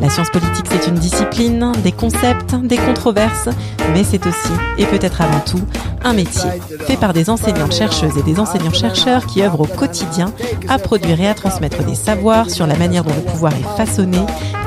[0.00, 3.48] La science politique, c'est une discipline, des concepts, des controverses,
[3.92, 5.60] mais c'est aussi, et peut-être avant tout,
[6.02, 6.48] un métier
[6.86, 10.32] fait par des enseignantes-chercheuses et des enseignants-chercheurs qui œuvrent au quotidien
[10.68, 14.18] à produire et à transmettre des savoirs sur la manière dont le pouvoir est façonné,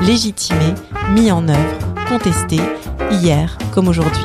[0.02, 0.74] légitimé,
[1.10, 2.60] mis en œuvre, contesté,
[3.10, 4.24] hier comme aujourd'hui.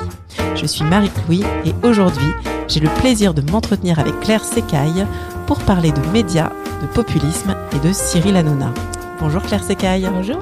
[0.56, 2.34] Je suis Marie-Louis et aujourd'hui,
[2.68, 5.08] j'ai le plaisir de m'entretenir avec Claire Secaille
[5.48, 6.52] pour parler de médias,
[6.82, 8.72] de populisme et de Cyril Hanouna.
[9.20, 10.08] Bonjour Claire Secaille.
[10.14, 10.38] Bonjour.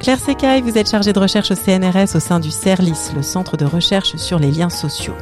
[0.00, 3.58] Claire Secaille, vous êtes chargée de recherche au CNRS au sein du CERLIS, le Centre
[3.58, 5.14] de recherche sur les liens sociaux.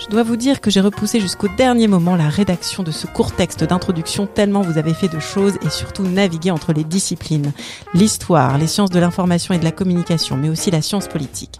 [0.00, 3.32] Je dois vous dire que j'ai repoussé jusqu'au dernier moment la rédaction de ce court
[3.32, 7.52] texte d'introduction tellement vous avez fait de choses et surtout navigué entre les disciplines,
[7.92, 11.58] l'histoire, les sciences de l'information et de la communication, mais aussi la science politique.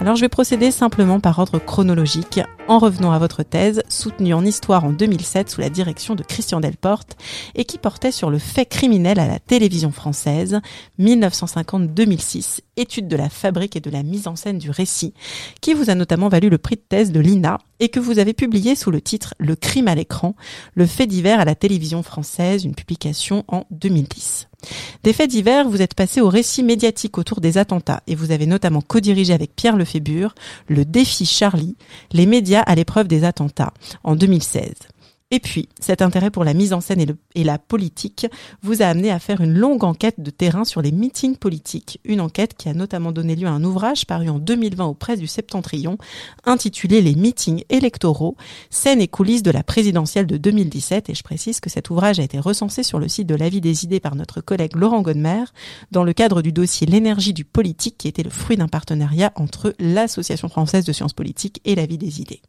[0.00, 4.44] Alors je vais procéder simplement par ordre chronologique en revenant à votre thèse, soutenue en
[4.44, 7.16] histoire en 2007 sous la direction de Christian Delporte
[7.54, 10.60] et qui portait sur le fait criminel à la télévision française
[11.00, 15.14] 1950-2006, étude de la fabrique et de la mise en scène du récit,
[15.62, 18.32] qui vous a notamment valu le prix de thèse de l'INA et que vous avez
[18.32, 20.34] publié sous le titre Le crime à l'écran,
[20.74, 24.48] le fait divers à la télévision française, une publication en 2010.
[25.04, 28.46] Des faits divers, vous êtes passé au récit médiatique autour des attentats et vous avez
[28.46, 30.34] notamment co-dirigé avec Pierre Lefébure
[30.66, 31.76] le défi Charlie,
[32.12, 34.72] les médias à l'épreuve des attentats en 2016.
[35.30, 38.26] Et puis, cet intérêt pour la mise en scène et, la politique
[38.62, 42.22] vous a amené à faire une longue enquête de terrain sur les meetings politiques, une
[42.22, 45.26] enquête qui a notamment donné lieu à un ouvrage paru en 2020 aux presses du
[45.26, 45.98] Septentrion,
[46.46, 48.36] intitulé Les meetings électoraux,
[48.70, 52.22] scènes et coulisses de la présidentielle de 2017, et je précise que cet ouvrage a
[52.22, 55.44] été recensé sur le site de l'avis des idées par notre collègue Laurent Godmer,
[55.90, 59.74] dans le cadre du dossier L'énergie du politique, qui était le fruit d'un partenariat entre
[59.78, 62.40] l'Association française de sciences politiques et l'avis des idées.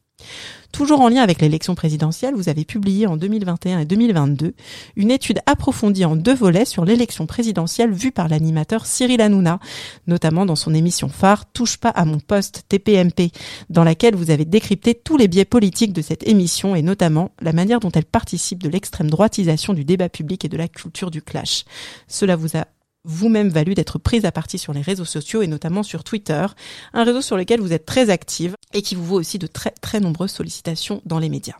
[0.72, 4.53] Toujours en lien avec l'élection présidentielle, vous avez publié en 2021 et 2022
[4.96, 9.59] une étude approfondie en deux volets sur l'élection présidentielle vue par l'animateur Cyril Hanouna,
[10.08, 13.31] notamment dans son émission phare Touche pas à mon poste TPMP,
[13.69, 17.52] dans laquelle vous avez décrypté tous les biais politiques de cette émission et notamment la
[17.52, 21.22] manière dont elle participe de l'extrême droitisation du débat public et de la culture du
[21.22, 21.66] clash.
[22.08, 22.68] Cela vous a
[23.06, 26.46] vous-même valu d'être prise à partie sur les réseaux sociaux et notamment sur Twitter,
[26.94, 29.72] un réseau sur lequel vous êtes très active et qui vous vaut aussi de très
[29.81, 31.56] très nombreuses sollicitations dans les médias.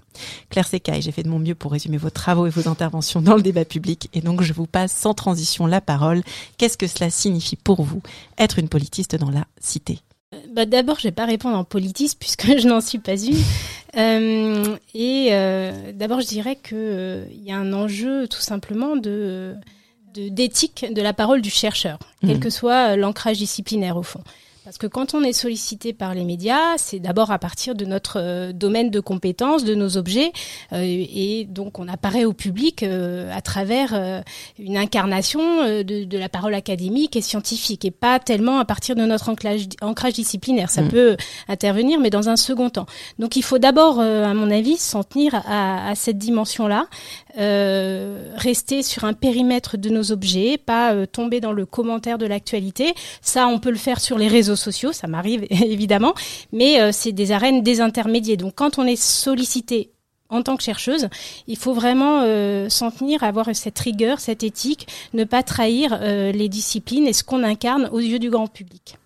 [0.50, 3.36] Claire Secaille, j'ai fait de mon mieux pour résumer vos travaux et vos interventions dans
[3.36, 6.22] le débat public et donc je vous passe sans transition la parole.
[6.58, 8.02] Qu'est-ce que cela signifie pour vous
[8.38, 10.00] être une politiste dans la cité?
[10.36, 13.38] Euh, bah D'abord, je vais pas répondre en politiste puisque je n'en suis pas une.
[13.98, 19.56] Euh, et euh, d'abord, je dirais que euh, y a un enjeu tout simplement de
[20.16, 22.40] d'éthique de, la parole du chercheur, quel mmh.
[22.40, 24.22] que soit l'ancrage disciplinaire au fond.
[24.69, 28.19] Parce que quand on est sollicité par les médias, c'est d'abord à partir de notre
[28.19, 30.31] euh, domaine de compétences, de nos objets,
[30.74, 34.22] euh, et donc on apparaît au public euh, à travers
[34.59, 39.02] une incarnation de, de, la parole académique et scientifique, et pas tellement à partir de
[39.02, 40.69] notre ancrage, ancrage disciplinaire.
[40.69, 40.90] Ça mmh.
[40.90, 42.86] peut intervenir, mais dans un second temps.
[43.18, 46.86] Donc il faut d'abord, à mon avis, s'en tenir à, à cette dimension-là,
[47.38, 52.94] rester sur un périmètre de nos objets, pas tomber dans le commentaire de l'actualité.
[53.22, 56.14] Ça, on peut le faire sur les réseaux sociaux, ça m'arrive évidemment,
[56.52, 58.38] mais euh, c'est des arènes désintermédiées.
[58.38, 59.92] Donc quand on est sollicité
[60.30, 61.10] en tant que chercheuse,
[61.48, 66.32] il faut vraiment euh, s'en tenir, avoir cette rigueur, cette éthique, ne pas trahir euh,
[66.32, 68.98] les disciplines et ce qu'on incarne aux yeux du grand public.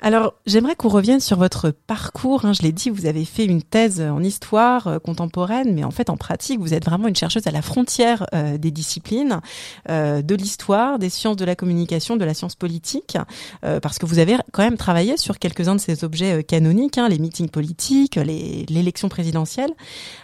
[0.00, 2.44] Alors, j'aimerais qu'on revienne sur votre parcours.
[2.44, 2.52] Hein.
[2.52, 6.08] Je l'ai dit, vous avez fait une thèse en histoire euh, contemporaine, mais en fait,
[6.08, 9.40] en pratique, vous êtes vraiment une chercheuse à la frontière euh, des disciplines,
[9.88, 13.16] euh, de l'histoire, des sciences de la communication, de la science politique,
[13.82, 17.18] parce que vous avez quand même travaillé sur quelques-uns de ces objets canoniques, hein, les
[17.18, 19.70] meetings politiques, l'élection présidentielle.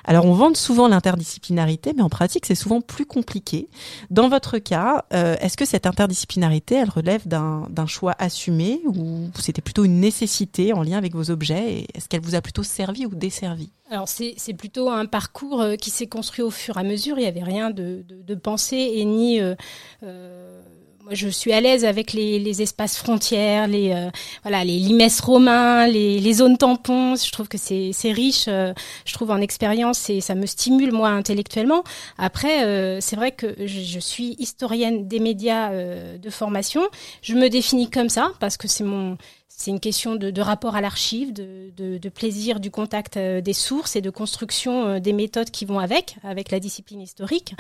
[0.05, 3.69] Alors, on vante souvent l'interdisciplinarité, mais en pratique, c'est souvent plus compliqué.
[4.11, 9.85] Dans votre cas, est-ce que cette interdisciplinarité, elle relève d'un choix assumé ou c'était plutôt
[9.85, 13.71] une nécessité en lien avec vos objets Est-ce qu'elle vous a plutôt servi ou desservi?
[13.91, 17.19] Alors c'est plutôt un parcours euh, qui s'est construit au fur et à mesure.
[17.19, 19.55] Il n'y avait rien de, de, de pensé et ni euh,
[20.03, 20.61] euh,
[21.03, 24.09] moi, je suis à l'aise avec les, espaces frontières, les euh,
[24.43, 24.81] voilà, les
[25.23, 27.15] romains, les, zones tampons.
[27.17, 28.47] Je trouve que c'est riche.
[28.47, 31.85] Je trouve en expérience et ça me stimule moi intellectuellement.
[32.17, 35.73] Après, c'est vrai que je, suis historienne des médias
[36.17, 36.81] de formation.
[37.21, 39.19] Je me définis comme ça parce que c'est mon
[39.49, 44.01] c'est une question de, rapport à l'archive, de, plaisir du contact euh, des sources et
[44.01, 47.55] de construction euh, des méthodes qui vont avec, avec la discipline historique.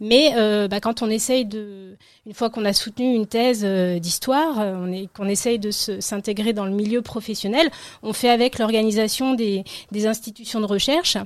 [0.00, 1.96] Mais euh, bah, quand on essaye de,
[2.26, 4.56] une fois qu'on a soutenu une thèse d'histoire,
[5.14, 7.70] qu'on essaye de s'intégrer dans le milieu professionnel,
[8.02, 11.16] on fait avec l'organisation des, des institutions de recherche.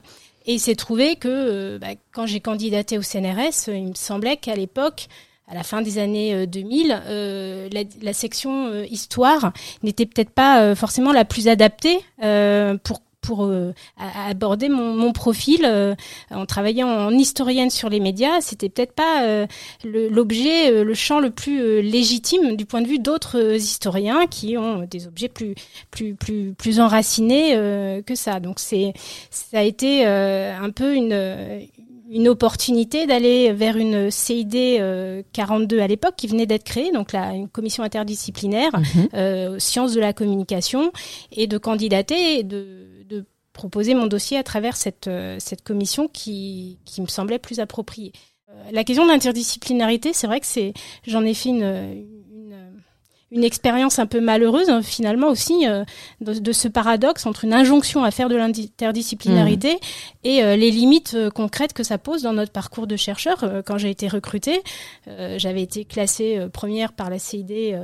[0.46, 4.56] Et il s'est trouvé que bah, quand j'ai candidaté au CNRS, il me semblait qu'à
[4.56, 5.08] l'époque,
[5.52, 9.52] à la fin des années 2000, euh, euh, la, section euh, histoire
[9.82, 12.00] n'était peut-être pas forcément la plus adaptée
[13.22, 13.52] pour
[14.28, 15.64] aborder mon, profil
[16.30, 19.46] en travaillant en historienne sur les médias, c'était peut-être pas
[19.84, 25.06] l'objet, le, champ le plus légitime du point de vue d'autres historiens qui ont des
[25.06, 25.54] objets plus
[25.90, 27.52] plus plus enracinés
[28.04, 28.40] que ça.
[28.40, 28.78] Donc ça
[29.52, 31.68] a été un peu une
[32.28, 34.52] opportunité d'aller vers une CID
[35.32, 39.08] 42 euh, à l'époque qui venait d'être créée, donc la, une commission interdisciplinaire mhm.
[39.14, 40.92] euh, sciences de la communication,
[41.30, 46.08] et de candidater et de, de proposer mon dossier à travers cette, euh, cette commission
[46.08, 48.12] qui, qui me semblait plus appropriée.
[48.70, 50.74] La question de l'interdisciplinarité, c'est vrai que c'est,
[51.06, 52.06] j'en ai fait une,
[53.32, 55.84] une expérience un peu malheureuse hein, finalement aussi euh,
[56.20, 59.78] de, ce paradoxe entre une injonction à faire de l'interdisciplinarité mmh.
[60.24, 63.62] et euh, les limites euh, concrètes que ça pose dans notre parcours de chercheur.
[63.64, 64.62] quand j'ai été recrutée,
[65.36, 67.74] j'avais été classée première par la CID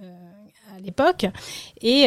[0.00, 1.26] à l'époque
[1.82, 2.06] et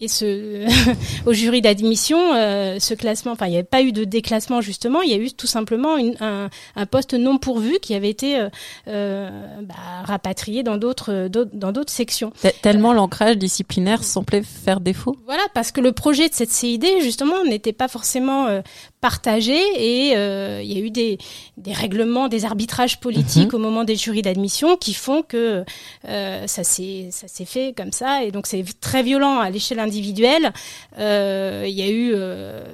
[0.00, 0.66] et ce
[1.26, 5.02] au jury d'admission, euh, ce classement, enfin il n'y avait pas eu de déclassement justement,
[5.02, 8.38] il y a eu tout simplement une, un, un, poste non pourvu qui avait été
[8.38, 8.48] euh,
[8.88, 9.30] euh
[9.62, 12.32] bah, rapatrié dans d'autres dans d'autres sections.
[12.62, 15.16] Tellement l'ancrage disciplinaire semblait faire défaut.
[15.24, 18.60] Voilà, parce que le projet de cette CID justement n'était pas forcément euh,
[19.06, 21.18] partagé et il y a eu des,
[21.56, 23.58] des règlements, des arbitrages politiques mhm.
[23.58, 25.64] au moment des jurys d'admission qui font que
[26.04, 30.52] ça s'est ça s'est fait comme ça et donc c'est très violent à l'échelle individuel.
[30.98, 32.64] Euh, il y a eu euh,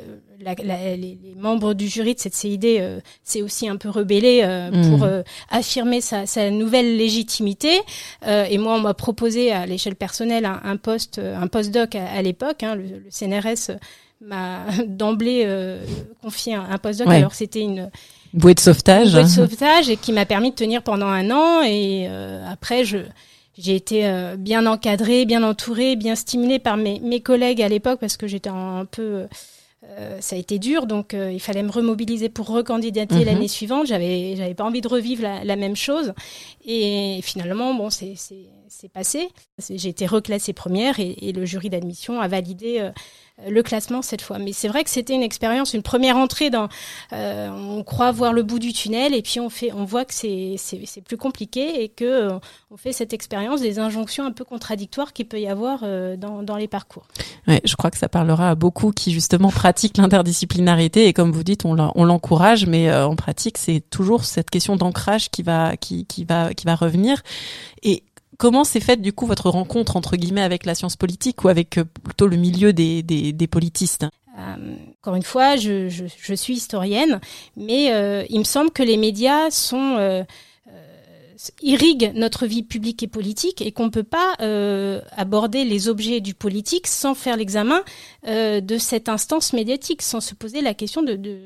[0.43, 4.43] la, la, les, membres du jury de cette CID euh, s'est aussi un peu rebellé
[4.43, 4.90] euh, mmh.
[4.90, 7.81] pour euh, affirmer sa, sa, nouvelle légitimité.
[8.26, 12.23] et moi, on m'a proposé à l'échelle personnelle un, un, poste, un postdoc à, à
[12.23, 12.62] l'époque.
[12.62, 13.76] Hein, le, le, CNRS
[14.22, 15.46] m'a d'emblée
[16.22, 17.08] confié un, un postdoc.
[17.08, 17.16] Ouais.
[17.16, 17.90] Alors c'était une
[18.32, 19.08] bouée de sauvetage.
[19.08, 21.62] Une bouée de sauvetage et qui m'a permis de tenir pendant un an.
[21.62, 22.08] Et
[22.48, 22.98] après, je
[23.58, 28.00] j'ai été euh, bien encadrée, bien entourée, bien stimulée par mes, mes collègues à l'époque
[28.00, 29.26] parce que j'étais un peu
[29.84, 33.24] euh, ça a été dur, donc euh, il fallait me remobiliser pour recandidater mhm.
[33.24, 33.86] l'année suivante.
[33.86, 36.14] J'avais, j'avais pas envie de revivre la, la même chose.
[36.64, 39.28] Et finalement, bon, c'est, c'est, c'est passé.
[39.58, 42.90] J'ai été reclassée première et, le jury d'admission a validé euh,
[43.48, 44.38] le classement cette fois.
[44.38, 46.69] Mais c'est vrai que c'était une expérience, une première entrée dans.
[47.12, 50.14] Euh, on croit voir le bout du tunnel et puis on fait, on voit que
[50.14, 50.56] c'est
[51.06, 52.38] plus compliqué et que euh,
[52.70, 55.80] on fait cette expérience des injonctions un peu contradictoires qu'il peut y avoir
[56.16, 57.06] dans dans les parcours.
[57.46, 61.64] Je crois que ça parlera à beaucoup qui justement pratiquent l'interdisciplinarité et comme vous dites,
[61.64, 61.74] on
[62.04, 66.64] l'encourage, mais en pratique, c'est toujours cette question d'ancrage qui va qui qui va qui
[66.64, 67.22] va revenir
[67.82, 68.04] et
[68.43, 71.79] comment s'est faite du coup votre rencontre entre guillemets avec la science politique ou avec
[71.79, 74.05] euh, plutôt le milieu des, politistes?
[74.37, 77.21] Euh, encore une fois, je, suis historienne,
[77.56, 80.25] mais euh, il me semble que les médias sont
[81.63, 86.20] irrigue notre vie publique et politique et qu'on ne peut pas euh, aborder les objets
[86.20, 87.82] du politique sans faire l'examen
[88.27, 91.39] euh, de cette instance médiatique, sans se poser la question de, de,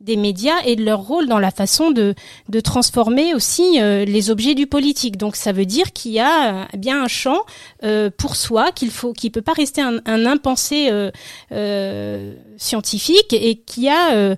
[0.00, 2.14] des médias et de leur rôle dans la façon de,
[2.62, 5.16] transformer aussi euh, les objets du politique.
[5.16, 7.40] Donc ça veut dire qu'il y a bien un champ
[8.16, 10.90] pour soi qu'il faut, qui peut pas rester un, un impensé
[12.56, 14.34] scientifique et qui a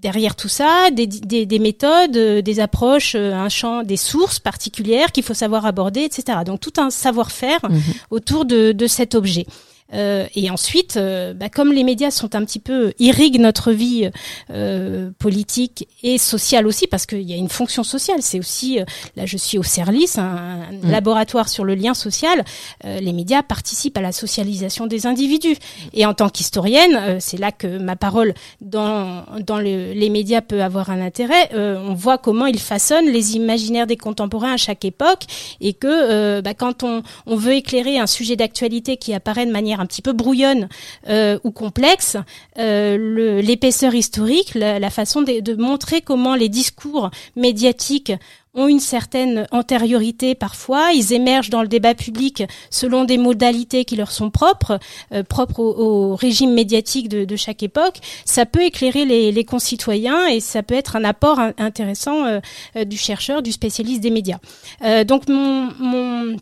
[0.00, 4.38] derrière tout ça, des, des, des, méthodes, euh, des approches, euh, un champ, des sources
[4.38, 6.38] particulières qu'il faut savoir aborder, etc.
[6.44, 7.80] Donc tout un savoir-faire mhm.
[8.10, 9.46] autour de, de cet objet.
[9.94, 14.10] Euh, et ensuite, euh, bah, comme les médias sont un petit peu irriguent notre vie
[14.50, 18.18] euh, politique et sociale aussi, parce qu'il y a une fonction sociale.
[18.20, 18.84] C'est aussi, euh,
[19.16, 20.90] là, je suis au CERLIS, un, un mm.
[20.90, 22.44] laboratoire sur le lien social.
[22.84, 25.56] Euh, les médias participent à la socialisation des individus.
[25.94, 30.62] Et en tant qu'historienne, c'est là que ma parole dans dans le, les médias peut
[30.62, 31.50] avoir un intérêt.
[31.54, 35.24] on voit comment ils façonnent les imaginaires des contemporains à chaque époque,
[35.60, 39.77] et que bah, quand on, on veut éclairer un sujet d'actualité qui apparaît de manière
[39.80, 40.68] un petit peu brouillonne
[41.08, 42.16] euh, ou complexe,
[42.58, 48.12] euh, l'épaisseur historique, la, la façon de, de, montrer comment les discours médiatiques
[48.54, 53.96] ont une certaine antériorité parfois, ils émergent dans le débat public selon des modalités qui
[53.96, 54.78] leur sont propres,
[55.12, 59.44] euh, propres au, au, régime médiatique de, de, chaque époque, ça peut éclairer les, les,
[59.44, 64.38] concitoyens et ça peut être un apport intéressant euh, du chercheur, du spécialiste des médias.
[64.84, 66.36] Euh, donc mon, mon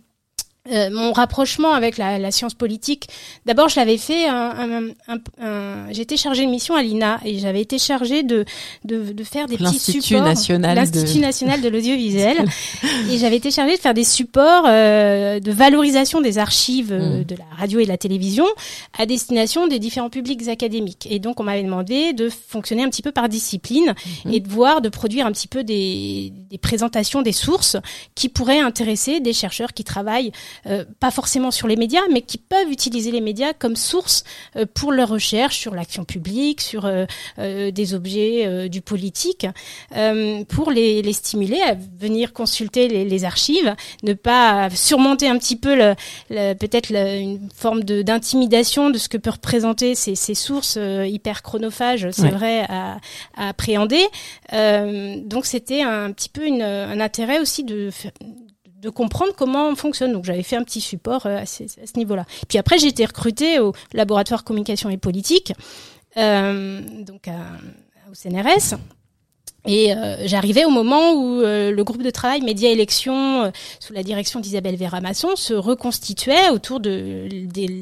[0.73, 3.09] euh, mon rapprochement avec la, la science politique,
[3.45, 7.61] d'abord je l'avais fait, un, un, un, j'étais chargée de mission à l'INA et j'avais
[7.61, 8.45] été chargée de,
[8.85, 10.23] de, de faire des petits supports.
[10.23, 12.45] National L'Institut national de l'audiovisuel.
[13.11, 17.25] et j'avais été chargée de faire des supports euh, de valorisation des archives euh, mm.
[17.25, 18.47] de la radio et de la télévision
[18.99, 21.07] à destination des différents publics académiques.
[21.11, 24.33] Et donc on m'avait demandé de fonctionner un petit peu par discipline mm-hmm.
[24.33, 27.77] et de voir, de produire un petit peu des, des présentations des sources
[28.15, 30.33] qui pourraient intéresser des chercheurs qui travaillent
[30.67, 34.25] euh, pas forcément sur les médias, mais qui peuvent utiliser les médias comme source
[34.57, 37.07] euh, pour leurs recherches sur l'action publique, sur euh,
[37.71, 39.47] des objets du politique,
[40.49, 45.57] pour les, les, stimuler à venir consulter les, les, archives, ne pas surmonter un petit
[45.57, 51.43] peu le, peut-être une forme d'intimidation de, ce que peut représenter ces, ces sources hyper
[51.43, 52.99] chronophages, c'est vrai, à,
[53.37, 54.05] à appréhender.
[54.53, 57.91] donc c'était un petit peu une, un intérêt aussi de
[58.81, 60.13] de comprendre comment on fonctionne.
[60.13, 61.65] Donc j'avais fait un petit support euh, à ce,
[61.97, 62.25] niveau-là.
[62.49, 65.53] Puis après j'ai été recrutée au laboratoire communication et politique,
[66.17, 67.29] euh, donc
[68.11, 68.77] au CNRS.
[69.67, 74.03] Et euh, j'arrivais au moment où euh, le groupe de travail Média Élections, sous la
[74.03, 77.27] direction d'Isabelle Vera-Masson, se reconstituait autour de,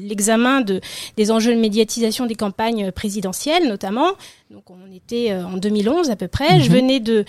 [0.07, 0.81] l'examen de,
[1.17, 4.11] des enjeux de médiatisation des campagnes présidentielles, notamment.
[4.51, 6.59] Donc on était en 2011 à peu près.
[6.59, 6.75] Je mhm.
[6.75, 7.25] venais de,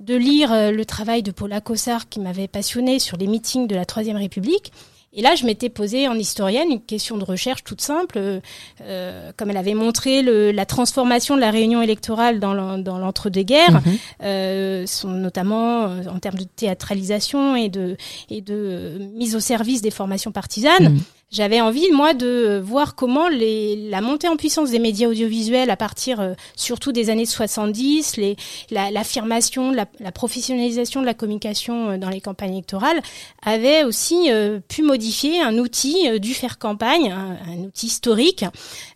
[0.00, 3.84] de lire le travail de Paula Cossard qui m'avait passionné sur les meetings de la
[3.84, 4.72] Troisième République.
[5.12, 8.40] Et là, je m'étais posé en historienne une question de recherche toute simple, euh,
[8.82, 13.98] euh comme elle avait montré le, la transformation de la réunion électorale dans l'entre-deux-guerres, mhm.
[14.22, 17.96] euh, notamment en termes de théâtralisation et de,
[18.28, 20.94] et de mise au service des formations partisanes.
[20.94, 21.00] Mhm
[21.30, 25.76] j'avais envie moi de voir comment les, la montée en puissance des médias audiovisuels à
[25.76, 28.36] partir euh, surtout des années 70, les,
[28.70, 33.00] l'affirmation, la, la, professionnalisation de la communication euh, dans les campagnes électorales
[33.42, 38.44] avait aussi euh, pu modifier un outil du faire campagne, un, outil historique.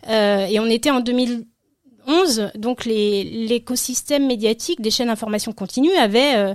[0.09, 6.55] et on était en 2011, donc l'écosystème médiatique des chaînes d'information continue avait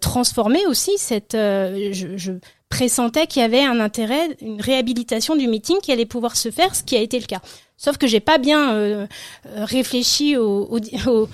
[0.00, 1.32] transformé aussi cette.
[1.34, 2.32] je, je
[2.68, 6.74] pressentait qu'il y avait un intérêt, une réhabilitation du meeting qui allait pouvoir se faire,
[6.74, 7.40] ce qui a été le cas.
[7.76, 9.06] Sauf que j'ai pas bien euh,
[9.46, 11.28] euh, réfléchi au, au,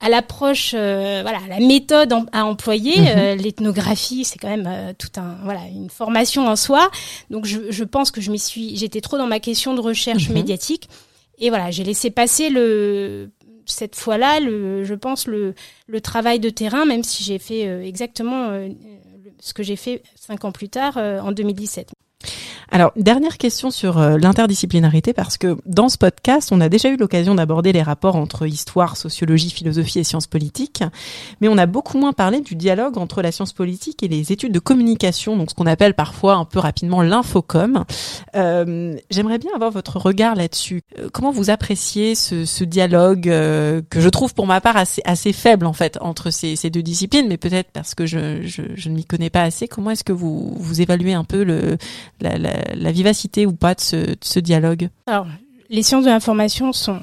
[0.00, 2.98] à l'approche, euh, voilà, la méthode à employer.
[2.98, 3.42] Mhm.
[3.42, 6.90] L'ethnographie, c'est quand même tout un, voilà, une formation en soi.
[7.30, 10.28] Donc je, je pense que je m'y suis, j'étais trop dans ma question de recherche
[10.28, 10.34] mhm.
[10.34, 10.88] médiatique.
[11.38, 13.30] Et voilà, j'ai laissé passer le
[13.66, 15.54] cette fois-là, le, je pense le,
[15.86, 18.50] le travail de terrain, même si j'ai fait exactement
[19.44, 21.92] ce que j'ai fait cinq ans plus tard, euh, en 2017.
[22.74, 26.96] Alors, dernière question sur euh, l'interdisciplinarité, parce que dans ce podcast, on a déjà eu
[26.96, 30.82] l'occasion d'aborder les rapports entre histoire, sociologie, philosophie et sciences politiques,
[31.40, 34.52] mais on a beaucoup moins parlé du dialogue entre la science politique et les études
[34.52, 37.84] de communication, donc ce qu'on appelle parfois un peu rapidement l'infocom.
[38.34, 40.82] Euh, J'aimerais bien avoir votre regard là-dessus.
[40.98, 45.74] Euh, comment vous appréciez ce, dialogue que je trouve pour ma part assez, faible en
[45.74, 49.68] fait entre ces, deux disciplines, mais peut-être parce que je, ne m'y connais pas assez.
[49.68, 51.76] Comment est-ce que vous évaluez un peu le,
[52.20, 54.88] la, vivacité ou pas de ce dialogue?
[55.06, 55.26] Alors,
[55.70, 57.00] les sciences de l'information sont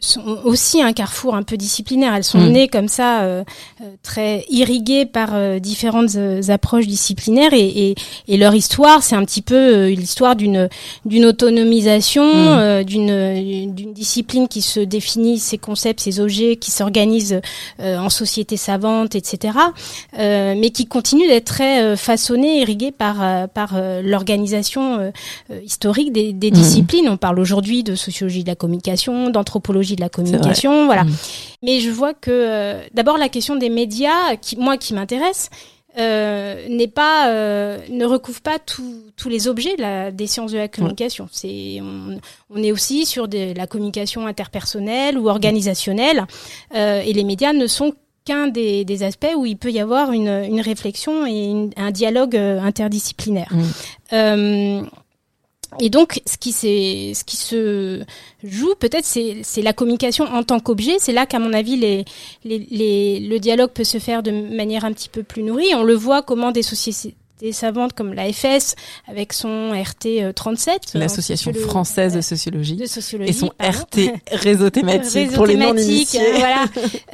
[0.00, 2.14] sont aussi un carrefour un peu disciplinaire.
[2.14, 2.50] Elles sont mm.
[2.50, 3.44] nées comme ça, euh,
[3.80, 6.16] euh, très irriguées par euh, différentes
[6.48, 7.94] approches disciplinaires et, et,
[8.28, 10.68] et leur histoire, c'est un petit peu l'histoire d'une
[11.04, 12.84] d'une autonomisation, mm.
[12.84, 17.40] d'une d'une discipline qui se définit ses concepts, ses objets, qui s'organise
[17.78, 19.58] en société savante, etc.
[20.18, 25.12] mais qui continue d'être très façonnée, irriguée par par l'organisation
[25.62, 26.54] historique des, des mm.
[26.54, 27.08] disciplines.
[27.08, 31.04] On parle aujourd'hui de sociologie de la communication, d'anthropologie de la communication, voilà.
[31.04, 31.12] Mm.
[31.62, 35.50] Mais je vois que euh, d'abord la question des médias, qui, moi qui m'intéresse,
[35.98, 40.68] euh, n'est pas, euh, ne recouvre pas tous les objets la, des sciences de la
[40.68, 41.28] communication.
[41.30, 46.26] C'est, on, est aussi sur de la communication interpersonnelle ou organisationnelle,
[46.74, 50.28] et les médias ne sont qu'un des, des, aspects où il peut y avoir une,
[50.28, 53.52] une réflexion et un dialogue interdisciplinaire.
[54.12, 54.86] Mm.
[55.80, 58.02] Et donc, ce qui, ce qui se
[58.44, 60.96] joue, peut-être, c'est la communication en tant qu'objet.
[60.98, 62.04] C'est là qu'à mon avis, les,
[62.44, 65.74] les, les, le dialogue peut se faire de manière un petit peu plus nourrie.
[65.74, 68.74] On le voit comment des sociétés des savantes comme l'AFS
[69.08, 74.70] avec son RT 37 euh, l'association française de sociologie, de sociologie, et son RT réseau
[74.70, 76.64] thématique pour les non initiés euh, voilà.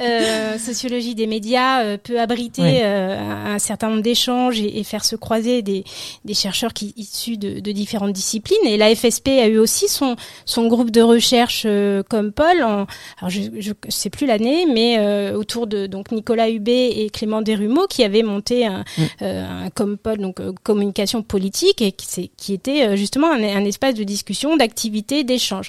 [0.00, 5.16] Euh, sociologie des médias euh, peut abriter un certain nombre d'échanges et, et, faire se
[5.16, 5.84] croiser des,
[6.24, 8.58] des chercheurs qui issus de, de, différentes disciplines.
[8.64, 11.66] Et l'AFSP a eu aussi son son groupe de recherche
[12.08, 12.86] comme Paul en,
[13.18, 17.86] alors je, je sais plus l'année mais autour de donc Nicolas Hubé et Clément Desrumeaux
[17.88, 19.24] qui avaient monté un, mm.
[19.24, 24.56] un comme Paul donc communication politique, et qui, était justement un, un, espace de discussion,
[24.56, 25.68] d'activité, d'échange.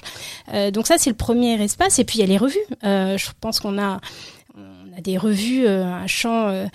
[0.72, 1.98] donc ça, c'est le premier espace.
[1.98, 2.58] Et puis il y a les revues.
[2.82, 4.00] je pense qu'on a,
[4.56, 6.66] on a des revues, un champ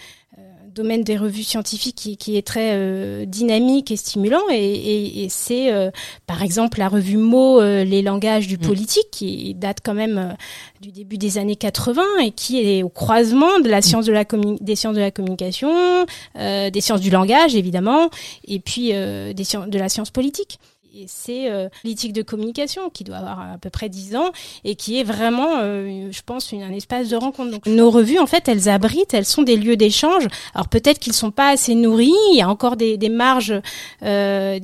[0.80, 4.42] domaine des revues scientifiques qui, qui est très euh, dynamique et stimulant.
[4.50, 5.92] Et, et, et c'est euh,
[6.26, 8.62] par exemple la revue Mots, euh, les langages du mm.
[8.62, 10.36] politique, qui date quand même
[10.82, 14.24] du début des années 80 et qui est au croisement de la science de la
[14.62, 16.06] des sciences de la communication,
[16.36, 18.10] des sciences du langage évidemment,
[18.48, 20.60] et puis des de la science politique.
[21.08, 24.32] C'est euh, politique de communication qui doit avoir à peu près 10 ans
[24.64, 27.52] et qui est vraiment, euh, je pense, un espace de rencontre.
[27.52, 30.28] Donc nos revues, en fait, elles abritent, elles sont des lieux d'échange.
[30.54, 33.54] Alors peut-être qu'ils sont pas assez nourris, il y a encore des, marges,
[34.04, 34.60] euh,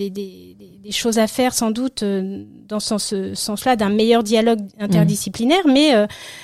[0.92, 5.94] choses à faire sans doute euh, dans ce sens, sens-là d'un meilleur dialogue interdisciplinaire, mais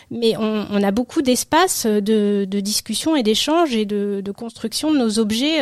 [0.10, 4.91] mais on, on, a beaucoup d'espace de, de discussion et d'échange et de, de construction
[4.93, 5.60] de nos objets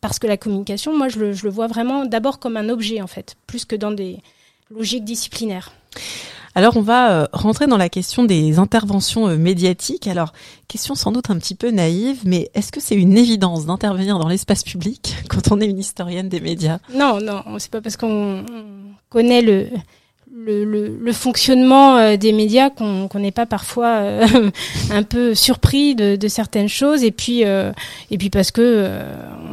[0.00, 3.00] parce que la communication, moi, je le, je le vois vraiment d'abord comme un objet
[3.00, 4.18] en fait, plus que dans des
[4.70, 5.72] logiques disciplinaires.
[6.54, 10.06] Alors on va euh, rentrer dans la question des interventions euh, médiatiques.
[10.06, 10.32] Alors
[10.68, 14.28] question sans doute un petit peu naïve, mais est-ce que c'est une évidence d'intervenir dans
[14.28, 16.78] l'espace public quand on est une historienne des médias?
[16.94, 18.44] Non, non, c'est pas parce qu'on
[19.08, 19.68] connaît le
[20.34, 24.50] le, le, le, fonctionnement euh, des médias qu'on n'est pas parfois euh,
[24.90, 27.04] un peu surpris de, de, certaines choses.
[27.04, 27.70] Et puis euh,
[28.10, 28.88] et puis parce que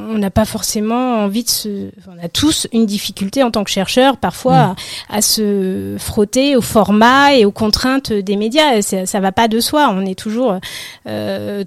[0.10, 3.70] on n'a pas forcément envie de se on a tous une difficulté en tant que
[3.70, 4.76] chercheur parfois
[5.10, 8.82] à, à, se frotter au format et aux contraintes des médias.
[8.82, 9.94] Ça, ça va pas de soi.
[9.94, 10.60] On est toujours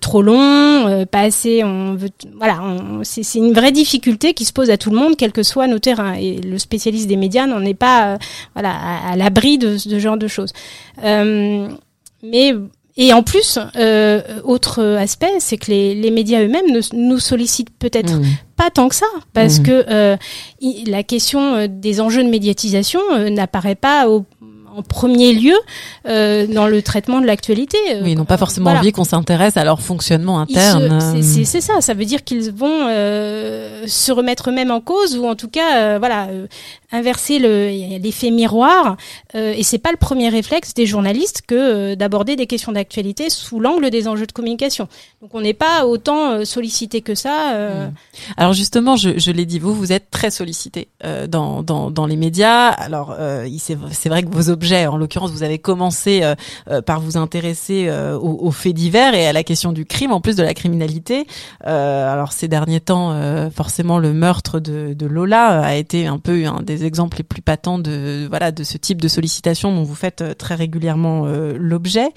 [0.00, 2.61] trop long pas assez on veut voilà
[3.02, 5.78] c'est une vraie difficulté qui se pose à tout le monde quel que soit nos
[5.78, 6.14] terrains.
[6.14, 8.19] Et le spécialiste des médias n'en est pas
[8.54, 10.52] voilà à, l'abri de ce genre de choses.
[11.04, 11.68] Euh,
[12.23, 12.54] mais
[12.97, 17.75] et en plus, euh, autre aspect, c'est que les, les médias eux-mêmes ne nous sollicitent
[17.78, 18.25] peut-être mmh.
[18.56, 19.62] pas tant que ça, parce mmh.
[19.62, 20.17] que euh,
[20.86, 24.26] la question des enjeux de médiatisation euh, n'apparaît pas au,
[24.76, 25.56] en premier lieu
[26.04, 27.76] dans le traitement de l'actualité.
[28.02, 30.99] Oui, ils n'ont pas forcément envie qu'on s'intéresse à leur fonctionnement interne.
[31.23, 35.49] C'est ça, ça veut dire qu'ils vont se remettre eux-mêmes en cause ou en tout
[35.49, 36.28] cas, voilà,
[36.93, 38.97] inverser l'effet miroir.
[39.35, 43.31] Euh, et c'est pas le premier réflexe des journalistes que euh, d'aborder des questions d'actualité
[43.31, 44.89] sous l'angle des enjeux de communication.
[45.21, 47.55] Donc on n'est pas autant sollicité que ça.
[47.55, 47.93] Mmh.
[48.37, 50.89] Alors justement, je, je l'ai dit, vous, vous êtes très sollicité
[51.28, 52.69] dans, dans, dans les médias.
[52.69, 53.17] Alors
[53.59, 56.35] c'est vrai que vos en l'occurrence, vous avez commencé euh,
[56.71, 60.21] euh, par vous intéresser euh, aux, faits divers et à la question du crime, en
[60.21, 61.26] plus de la criminalité.
[61.65, 63.15] alors ces derniers temps,
[63.50, 67.42] forcément, le meurtre de, de, Lola a été un peu un des exemples les plus
[67.42, 72.08] patents de voilà de ce type de sollicitation dont vous faites très régulièrement l'objet.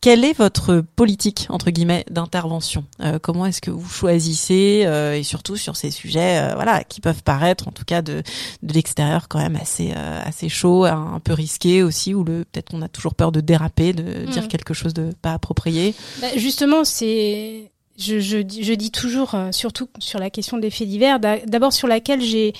[0.00, 2.84] Quelle est votre politique entre guillemets d'intervention?
[3.22, 7.72] Comment est-ce que vous choisissez et surtout sur ces sujets voilà qui peuvent paraître en
[7.72, 8.22] tout cas de
[8.62, 12.82] de l'extérieur quand même assez assez chaud, un peu risqué aussi, ou le peut-être qu'on
[12.82, 14.48] a toujours peur de déraper, de dire mm.
[14.48, 15.94] quelque chose de pas approprié?
[16.20, 20.88] Bah, justement, c'est je, je, je, dis toujours, euh, surtout sur la question des faits
[20.88, 22.52] divers, d'abord sur laquelle j'ai,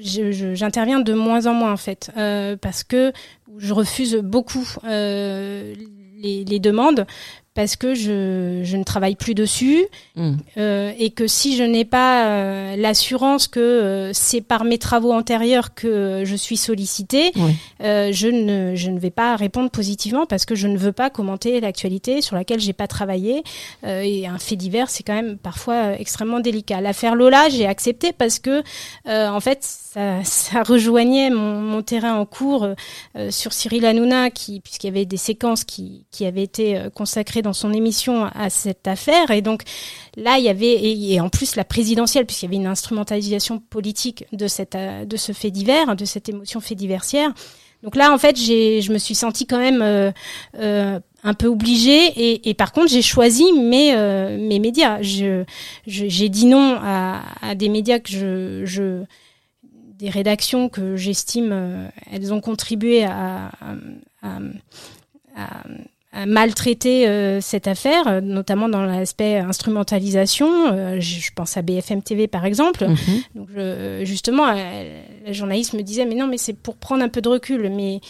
[0.00, 3.12] j'interviens de moins en moins en fait, euh, parce que
[3.58, 5.74] je refuse beaucoup euh,
[6.18, 7.06] les, les, demandes
[7.54, 10.32] parce que je, je, ne travaille plus dessus mmh.
[10.58, 15.12] euh, et que si je n'ai pas euh, l'assurance que euh, c'est par mes travaux
[15.12, 17.32] antérieurs que je suis sollicitée,
[17.82, 21.10] euh, je, ne, je ne vais pas répondre positivement parce que je ne veux pas
[21.10, 23.44] commenter l'actualité sur laquelle j'ai pas travaillé.
[23.84, 26.80] Euh, et un fait divers, c'est quand même parfois extrêmement délicat.
[26.80, 28.62] L'affaire Lola, j'ai accepté parce que
[29.06, 32.68] en fait, ça, ça rejoignait mon, mon, terrain en cours
[33.30, 37.52] sur Cyril Hanouna, qui puisqu'il y avait des séquences qui, qui avaient été consacrées dans
[37.52, 39.30] son émission à cette affaire.
[39.30, 39.62] Et donc
[40.16, 44.24] là, il y avait et, en plus la présidentielle, puisqu'il y avait une instrumentalisation politique
[44.32, 47.32] de cette euh, de ce fait divers, de cette émotion fait diversière.
[47.82, 50.10] Donc là, en fait, j'ai je me suis sentie quand même euh,
[50.58, 55.02] euh, un peu obligée et, et par contre j'ai choisi mes euh, mes médias.
[55.02, 55.44] Je
[55.86, 59.04] j'ai dit non à, à, des médias que je, je
[59.98, 63.50] des rédactions que j'estime euh, elles ont contribué à,
[64.22, 64.38] à,
[66.12, 70.72] à maltraiter euh, cette affaire, notamment dans l'aspect instrumentalisation.
[70.72, 72.86] Euh, je, pense à BFM TV par exemple.
[72.86, 72.96] Mhm.
[73.34, 73.48] Donc
[74.04, 77.68] justement, la journaliste me disait mais non mais c'est pour prendre un peu de recul.
[77.68, 78.00] Mais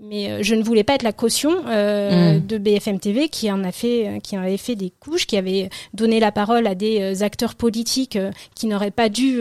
[0.00, 2.46] mais euh, je ne voulais pas être la caution euh, mm.
[2.46, 5.36] de BFM TV qui en a fait, euh, qui en avait fait des couches, qui
[5.36, 8.18] avait donné la parole à des acteurs politiques
[8.54, 9.40] qui n'auraient pas dû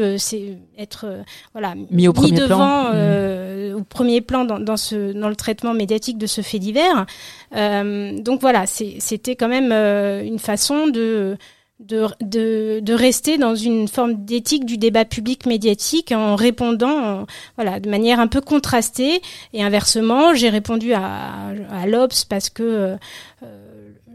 [0.77, 1.05] être
[1.53, 3.75] voilà mis au premier devant plan.
[3.77, 7.05] au premier plan dans, dans, ce dans le traitement médiatique de ce fait divers.
[7.53, 11.37] donc voilà, c'était quand même une façon de
[11.79, 17.79] de, de, de, rester dans une forme d'éthique du débat public médiatique en répondant voilà
[17.79, 19.21] de manière un peu contrastée
[19.53, 22.97] et inversement j'ai répondu à, à l'Obs parce que euh,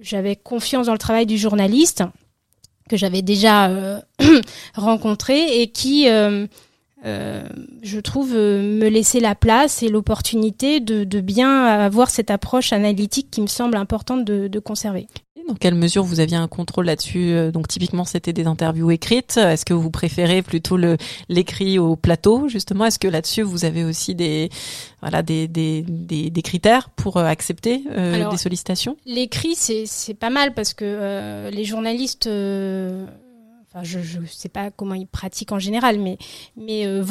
[0.01, 2.03] j'avais confiance dans le travail du journaliste
[2.89, 4.01] que j'avais déjà euh,
[4.75, 6.49] rencontré et qui euh,
[7.05, 13.31] je trouve me laissait la place et l'opportunité de, de, bien avoir cette approche analytique
[13.31, 15.07] qui me semble importante de conserver.
[15.49, 19.37] Dans quelle mesure vous aviez un contrôle là-dessus euh, Donc typiquement, c'était des interviews écrites.
[19.37, 20.97] Est-ce que vous préférez plutôt le
[21.29, 22.85] l'écrit au plateau justement?
[22.87, 24.51] Est-ce que là-dessus vous avez aussi des
[25.01, 28.97] voilà des des, des, des critères pour euh, accepter euh, des sollicitations?
[29.07, 32.29] L'écrit, c'est c'est pas mal parce que les journalistes
[33.83, 36.19] je ne sais pas comment ils pratiquent en général, mais,
[36.57, 37.03] mais euh,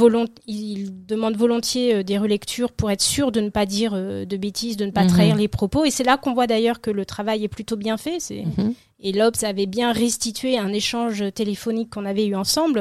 [0.45, 4.38] ils demandent volontiers euh, des relectures pour être sûr de ne pas dire euh, de
[4.38, 5.10] bêtises, de ne pas mhm.
[5.10, 5.86] trahir les propos.
[5.86, 8.19] Et c'est là qu'on voit d'ailleurs que le travail est plutôt bien fait.
[8.19, 8.43] C'est...
[8.58, 8.74] Mhm.
[9.04, 12.80] Et l'Obs avait bien restitué un échange téléphonique qu'on avait eu ensemble.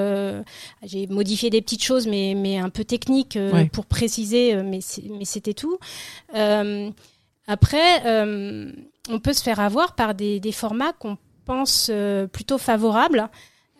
[0.82, 3.38] j'ai modifié des petites choses, mais, mais un peu techniques
[3.72, 5.78] pour préciser, mais, mais c'était tout.
[7.46, 8.02] après,
[9.08, 11.16] on peut se faire avoir par des, des formats qu'on
[11.46, 11.90] pense
[12.32, 13.30] plutôt favorables.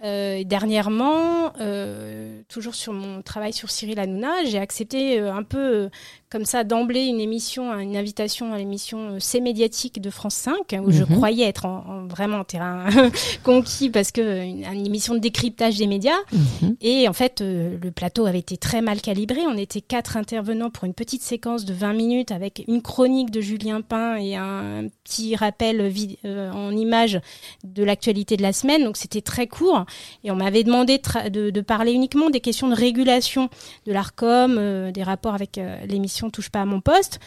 [0.02, 5.90] Euh, dernièrement, euh, toujours sur mon travail sur Cyril Hanouna, j'ai accepté euh, un peu
[6.30, 10.54] comme ça d'emblée une émission, une invitation à l'émission euh, C'est médiatique de France 5
[10.84, 11.16] où je mhm.
[11.16, 12.86] croyais être en, vraiment en terrain
[13.42, 16.76] conquis parce que une, émission de décryptage des médias mhm.
[16.80, 19.40] et en fait euh, le plateau avait été très mal calibré.
[19.48, 23.40] On était quatre intervenants pour une petite séquence de 20 minutes avec une chronique de
[23.40, 25.92] Julien Pain et un, petit rappel
[26.24, 27.20] euh, en image
[27.64, 28.84] de l'actualité de la semaine.
[28.84, 29.84] Donc c'était très court
[30.24, 31.00] et on m'avait demandé
[31.30, 33.48] de, parler uniquement des questions de régulation
[33.86, 37.20] de l'Arcom, des rapports avec l'émission touche pas à mon poste.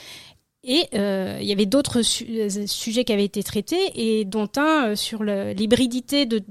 [0.66, 4.92] Et euh, il y avait d'autres euh, sujets qui avaient été traités, et dont un
[4.92, 6.42] euh, sur l'hybridité de,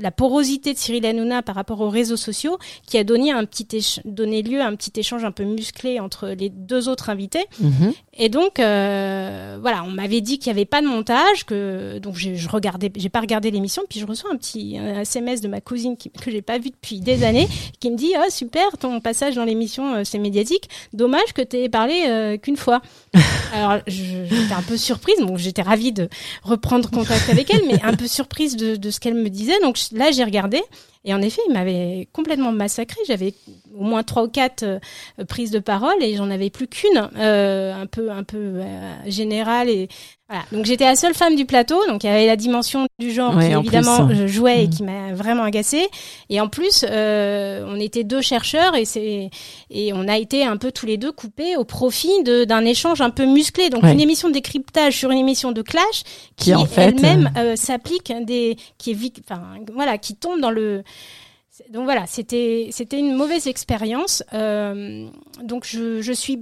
[0.00, 4.00] la porosité de Cyril Hanouna par rapport aux réseaux sociaux, qui a donné, un petit
[4.06, 7.44] donné lieu à un petit échange un peu musclé entre les deux autres invités.
[7.62, 7.92] Mm-hmm.
[8.22, 12.16] Et donc, euh, voilà, on m'avait dit qu'il n'y avait pas de montage, que donc
[12.16, 15.48] je, je regardais, j'ai pas regardé l'émission, puis je reçois un petit un SMS de
[15.48, 17.48] ma cousine qui, que j'ai pas vu depuis des années,
[17.80, 21.70] qui me dit oh super ton passage dans l'émission c'est médiatique, dommage que tu aies
[21.70, 22.82] parlé qu'une fois.
[23.54, 25.16] Alors, j'étais un peu surprise.
[25.22, 26.10] Bon, j'étais ravie de
[26.42, 29.58] reprendre contact avec elle, mais un peu surprise de, de ce qu'elle me disait.
[29.62, 30.60] Donc là, j'ai regardé.
[31.04, 33.00] Et en effet, il m'avait complètement massacré.
[33.06, 33.34] J'avais
[33.74, 34.78] au moins trois ou quatre euh,
[35.26, 39.70] prises de parole et j'en avais plus qu'une, euh, un peu, un peu euh, générale
[39.70, 39.88] et
[40.30, 40.44] voilà.
[40.52, 43.36] Donc j'étais la seule femme du plateau, donc il y avait la dimension du genre
[43.36, 44.70] qui évidemment je jouais et mm.
[44.70, 45.88] qui m'a vraiment agacée.
[46.28, 49.30] Et en plus, euh, on était deux chercheurs et c'est
[49.70, 53.10] et on a été un peu tous les deux coupés au profit d'un échange un
[53.10, 53.70] peu musclé.
[53.70, 56.04] Donc une émission de décryptage sur une émission de clash
[56.36, 59.42] qui, en fait elle-même euh, s'applique des qui est enfin
[59.74, 60.84] voilà qui tombe dans le
[61.68, 64.22] donc voilà, c'était c'était une mauvaise expérience.
[64.32, 65.08] Euh,
[65.42, 66.38] donc je, je suis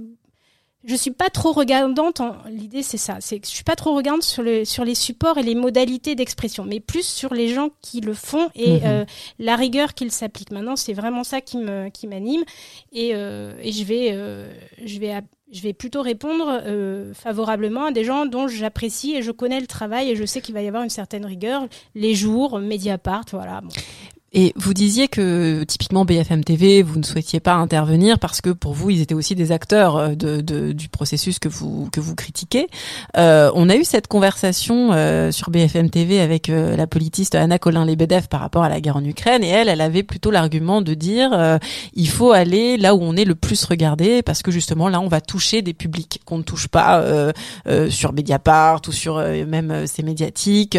[0.85, 2.21] je suis pas trop regardante.
[2.49, 5.37] L'idée c'est ça, c'est que je suis pas trop regardante sur les sur les supports
[5.37, 8.81] et les modalités d'expression, mais plus sur les gens qui le font et mhm.
[8.85, 9.05] euh,
[9.39, 10.51] la rigueur qu'ils s'appliquent.
[10.51, 12.43] Maintenant, c'est vraiment ça qui me qui m'anime
[12.93, 14.51] et, euh, et je vais euh,
[14.85, 19.31] je vais je vais plutôt répondre euh, favorablement à des gens dont j'apprécie et je
[19.31, 21.67] connais le travail et je sais qu'il va y avoir une certaine rigueur.
[21.95, 23.61] Les jours, Mediapart, voilà.
[23.61, 23.69] Bon.
[24.33, 28.73] Et vous disiez que typiquement BFM TV, vous ne souhaitiez pas intervenir parce que pour
[28.73, 32.15] vous, ils étaient aussi des acteurs euh, de, de du processus que vous que vous
[32.15, 32.67] critiquez.
[33.17, 37.57] Euh, on a eu cette conversation euh, sur BFM TV avec euh, la politiste Anna
[37.57, 40.93] Colin-Lebedev par rapport à la guerre en Ukraine, et elle, elle avait plutôt l'argument de
[40.93, 41.59] dire
[41.93, 45.07] il faut aller là où on est le plus regardé parce que justement là, on
[45.07, 47.03] va toucher des publics qu'on ne touche pas
[47.89, 50.77] sur Mediapart ou sur même ces médiatiques.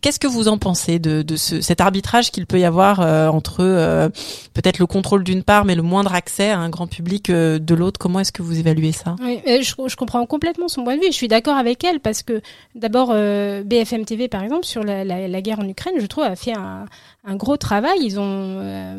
[0.00, 3.28] Qu'est-ce que vous en pensez de, de ce, cet arbitrage qu'il peut y avoir euh,
[3.28, 4.08] entre euh,
[4.54, 7.74] peut-être le contrôle d'une part, mais le moindre accès à un grand public euh, de
[7.74, 7.98] l'autre.
[7.98, 9.16] Comment est-ce que vous évaluez ça?
[9.20, 11.08] Je, comprends complètement son point de vue.
[11.08, 12.40] Je suis d'accord avec elle parce que
[12.74, 17.36] d'abord BFM TV, par exemple, sur la, guerre en Ukraine, je trouve a fait un,
[17.36, 17.98] gros travail.
[18.02, 18.92] Ils ont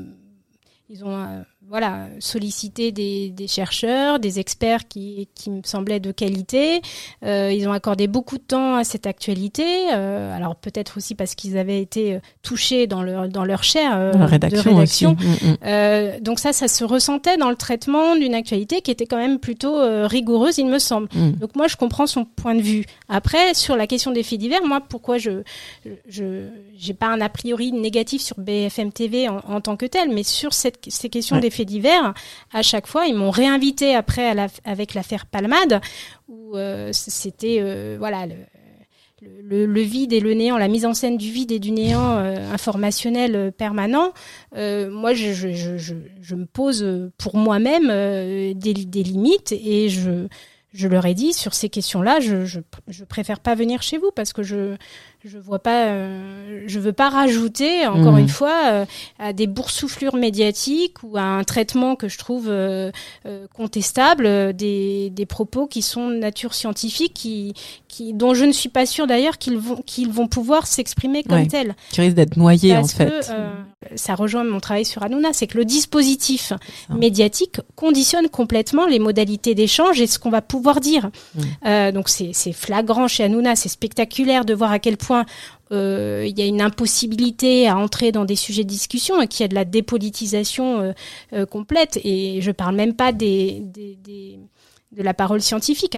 [1.69, 6.81] voilà, solliciter des, des, chercheurs, des experts qui, qui me semblaient de qualité.
[7.23, 9.93] Euh, ils ont accordé beaucoup de temps à cette actualité.
[9.93, 13.95] Euh, alors peut-être aussi parce qu'ils avaient été euh, touchés dans leur dans leur chair
[13.95, 15.11] euh, rédaction de rédaction.
[15.13, 16.19] Mm, mm.
[16.21, 19.77] Donc ça, ça se ressentait dans le traitement d'une actualité qui était quand même plutôt
[20.07, 21.07] rigoureuse, il me semble.
[21.13, 21.31] Mm.
[21.33, 22.85] Donc moi, je comprends son point de vue.
[23.09, 25.43] Après, sur la question des faits divers, moi, pourquoi je
[26.07, 30.09] je j'ai pas un a priori négatif sur BFM TV en, en tant que tel,
[30.09, 32.13] mais sur cette, ces questions des faits divers,
[32.53, 34.33] à chaque fois, ils m'ont réinvité après
[34.65, 35.81] avec l'affaire Palmade,
[36.27, 38.25] où euh, c'était euh, voilà
[39.21, 42.17] le, vide et le néant, la mise en scène du vide et du néant
[42.53, 44.13] informationnel permanent,
[44.53, 47.87] moi je, me pose pour moi-même
[48.53, 53.81] des, limites et je leur ai dit sur ces questions-là, je, je, préfère pas venir
[53.81, 54.77] chez vous parce que je
[55.25, 58.19] je vois pas, euh, je veux pas rajouter encore mmh.
[58.19, 58.85] une fois euh,
[59.19, 62.91] à des boursouflures médiatiques ou à un traitement que je trouve euh,
[63.53, 67.53] contestable des, des propos qui sont de nature scientifique, qui,
[67.89, 71.47] qui dont je ne suis pas sûre d'ailleurs qu'ils vont qu'ils vont pouvoir s'exprimer comme
[71.47, 71.75] tels.
[71.91, 73.29] Qui risquent d'être noyés en fait.
[73.95, 76.53] ça rejoint mon travail sur Hanouna, c'est que le dispositif
[76.89, 81.09] médiatique conditionne complètement les modalités d'échange et ce qu'on va pouvoir dire.
[81.35, 81.91] Mmh.
[81.91, 85.25] donc c'est flagrant chez Hanouna, c'est spectaculaire de voir à quel point
[85.71, 89.43] euh, il y a une impossibilité à entrer dans des sujets de discussion et qu'il
[89.43, 90.91] y a de la dépolitisation euh,
[91.33, 91.99] euh, complète.
[92.03, 94.39] Et je parle même pas des, des
[94.95, 95.97] de la parole scientifique.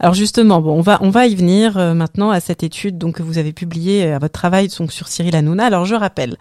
[0.00, 3.16] Alors justement, bon, on va on va y venir euh, maintenant à cette étude donc
[3.16, 5.64] que vous avez publiée euh, à votre travail donc sur Cyril Hanouna.
[5.64, 6.36] Alors je rappelle,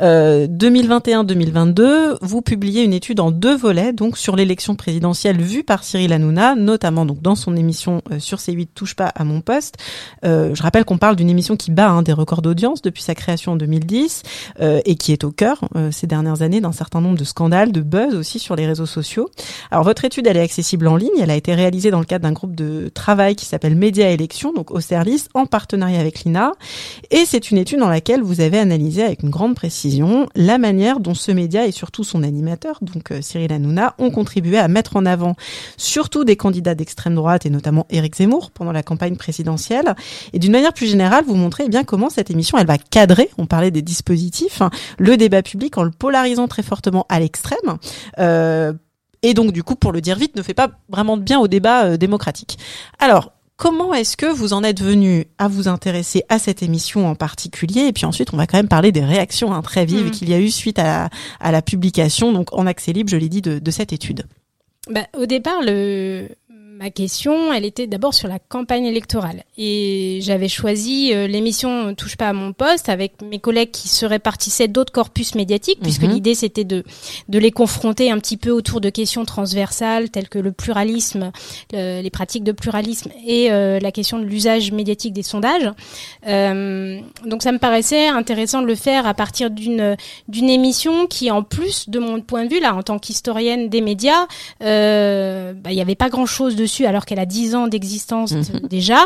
[0.00, 5.84] euh, 2021-2022, vous publiez une étude en deux volets donc sur l'élection présidentielle vue par
[5.84, 9.76] Cyril Hanouna, notamment donc dans son émission euh, sur C8 touche pas à mon poste.
[10.22, 13.52] je rappelle qu'on parle d'une émission qui bat hein, des records d'audience depuis sa création
[13.52, 14.22] en 2010
[14.60, 15.60] et qui est au cœur
[15.90, 19.28] ces dernières années d'un certain nombre de scandales, de buzz aussi sur les réseaux sociaux.
[19.70, 22.22] Alors votre étude elle est accessible en ligne, elle a été réalisé dans le cadre
[22.22, 26.52] d'un groupe de travail qui s'appelle Média Élections, donc au service, en partenariat avec l'INA.
[27.10, 31.00] Et c'est une étude dans laquelle vous avez analysé avec une grande précision la manière
[31.00, 34.94] dont ce média et surtout son animateur, donc euh, Cyril Hanouna, ont contribué à mettre
[34.94, 35.34] en avant
[35.76, 39.96] surtout des candidats d'extrême droite et notamment Éric Zemmour pendant la campagne présidentielle.
[40.32, 43.30] Et d'une manière plus générale, vous montrez eh bien comment cette émission, elle va cadrer,
[43.36, 47.78] on parlait des dispositifs, hein, le débat public en le polarisant très fortement à l'extrême.
[48.20, 48.72] Euh,
[49.22, 51.48] et donc du coup, pour le dire vite, ne fait pas vraiment de bien au
[51.48, 52.58] débat euh, démocratique.
[52.98, 57.14] Alors, comment est-ce que vous en êtes venu à vous intéresser à cette émission en
[57.14, 57.82] particulier?
[57.82, 60.10] Et puis ensuite, on va quand même parler des réactions hein, très vives mmh.
[60.10, 63.16] qu'il y a eu suite à la, à la publication, donc en accès libre, je
[63.16, 64.24] l'ai dit, de, de cette étude.
[64.90, 66.28] Bah, au départ, le,
[66.78, 69.44] ma question, elle était d'abord sur la campagne électorale.
[69.58, 74.06] Et j'avais choisi euh, l'émission Touche pas à mon poste avec mes collègues qui se
[74.06, 76.12] répartissaient d'autres corpus médiatiques, puisque mhm.
[76.12, 76.84] l'idée c'était de,
[77.28, 81.32] de les confronter un petit peu autour de questions transversales telles que le pluralisme,
[81.72, 85.70] les pratiques de pluralisme et euh, la question de l'usage médiatique des sondages.
[86.26, 89.96] Euh, donc ça me paraissait intéressant de le faire à partir d'une
[90.28, 93.80] d'une émission qui, en plus de mon point de vue, là, en tant qu'historienne des
[93.80, 94.26] médias,
[94.60, 98.68] bah, il n'y avait pas grand-chose dessus alors qu'elle a 10 ans d'existence mhm.
[98.68, 99.04] déjà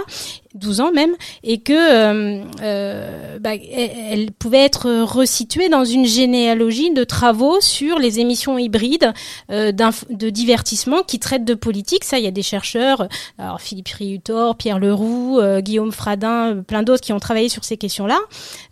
[0.56, 6.92] 12 ans même, et que euh, euh, bah, elle, pouvait être resituée dans une généalogie
[6.92, 9.12] de travaux sur les émissions hybrides
[9.50, 12.04] euh, de divertissement qui traitent de politique.
[12.04, 16.82] Ça, il y a des chercheurs, alors Philippe Riutor, Pierre Leroux, euh, Guillaume Fradin, plein
[16.82, 18.18] d'autres qui ont travaillé sur ces questions-là.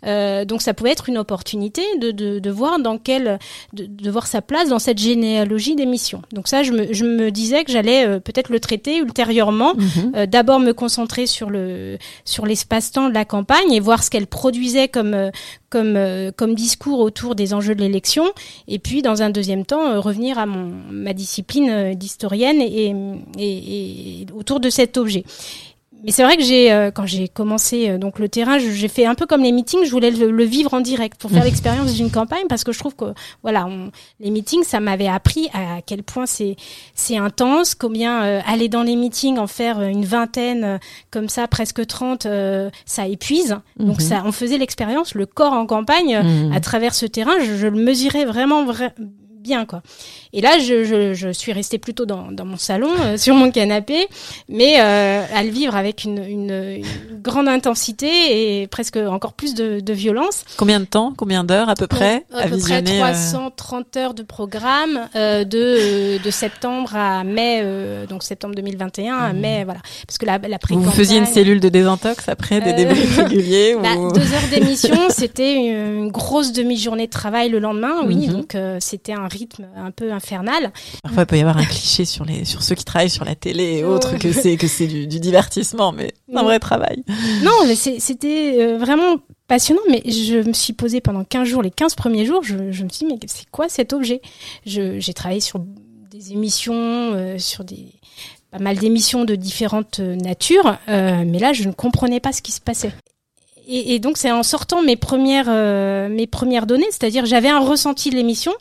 [0.05, 3.39] Euh, donc ça pouvait être une opportunité de, de, de voir dans quelle,
[3.73, 6.21] de, de, voir sa place dans cette généalogie d'émissions.
[6.31, 9.73] Donc ça, je me, je me disais que j'allais euh, peut-être le traiter ultérieurement.
[9.75, 10.25] Mhm.
[10.27, 11.74] D'abord me concentrer sur le
[12.23, 15.31] sur l'espace-temps de la campagne et voir ce qu'elle produisait comme euh,
[15.75, 18.23] euh, comme discours autour des enjeux de l'élection
[18.67, 24.69] et puis dans un deuxième temps euh, revenir à ma discipline d'historienne et autour de
[24.69, 25.25] cet objet.
[26.05, 29.07] Mais c'est vrai que j'ai, euh, quand j'ai commencé euh, donc le terrain, j'ai fait
[29.07, 29.85] un peu comme les meetings.
[29.85, 32.95] Je voulais le, vivre en direct pour faire l'expérience d'une campagne parce que je trouve
[32.95, 33.05] que
[33.41, 33.67] voilà,
[34.19, 36.57] les meetings, ça m'avait appris à quel point c'est
[36.93, 41.85] c'est intense, combien euh, aller dans les meetings, en faire une vingtaine comme ça, presque
[41.85, 42.27] 30,
[42.85, 43.57] ça épuise.
[43.79, 44.01] Donc mmh.
[44.01, 46.53] ça, on faisait l'expérience, le corps en campagne mmh.
[46.53, 47.33] à travers ce terrain.
[47.39, 48.93] Je, je le mesurais vraiment vrai,
[49.45, 49.81] bien quoi.
[50.35, 53.51] Et là, je, je, je suis restée plutôt dans, dans mon salon, euh, sur mon
[53.51, 54.07] canapé,
[54.49, 59.55] mais euh, à le vivre avec une, une, une, grande intensité et presque encore plus
[59.55, 60.43] de, de violence.
[60.57, 61.13] Combien de temps?
[61.15, 62.25] Combien d'heures à peu près?
[62.33, 67.63] À, à peu près 330 euh, heures de programme de, de septembre à mai,
[68.09, 69.39] donc septembre 2021 à mmh.
[69.39, 69.79] mai, voilà.
[70.05, 73.95] Parce que la, la Vous faisiez une cellule de désintox après des débriefs réguliers bah,
[74.13, 78.27] Deux heures d'émission, c'était une, grosse demi-journée de travail le lendemain, oui.
[78.27, 78.31] Mmh.
[78.33, 80.71] Donc c'était un rythme un peu infernal.
[81.03, 83.35] Parfois, il peut y avoir un cliché sur les sur ceux qui travaillent sur la
[83.35, 87.03] télé et autres que c'est que c'est du, du, divertissement, mais un vrai travail.
[87.43, 89.17] Non, mais c'était euh, vraiment
[89.47, 92.83] passionnant, mais je me suis posé pendant 15 jours, les 15 premiers jours, je, je
[92.83, 94.21] me suis dit, mais c'est quoi cet objet?
[94.65, 97.93] J'ai travaillé sur des émissions, euh, sur des
[98.51, 102.51] pas mal d'émissions de différentes natures, euh, mais là, je ne comprenais pas ce qui
[102.53, 102.93] se passait.
[103.67, 107.59] Et, et, donc c'est en sortant mes premières euh, mes premières données, c'est-à-dire j'avais un
[107.59, 108.53] ressenti de l'émission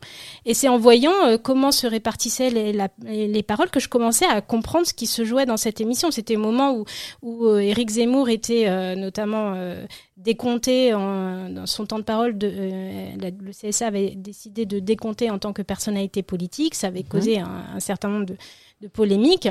[0.46, 4.26] et c'est en voyant euh, comment se répartissaient les, la, les, paroles que je commençais
[4.26, 6.10] à comprendre ce qui se jouait dans cette émission.
[6.10, 6.84] C'était au moment où
[7.22, 9.54] où euh, Éric Zemmour était notamment
[10.16, 12.38] décompté en, dans son temps de parole.
[12.38, 16.74] De, le CSA avait décidé de décompter en tant que personnalité politique.
[16.74, 17.08] Ça avait mhm.
[17.08, 18.36] causé un, un, certain nombre de,
[18.80, 19.48] de polémiques.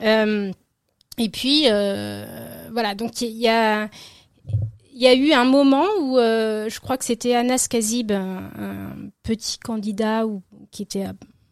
[0.00, 1.62] et puis
[2.72, 3.88] voilà, donc il y a
[4.96, 9.10] il y a eu un moment où euh, je crois que c'était Anas Kazib, un,
[9.22, 11.04] petit candidat ou qui était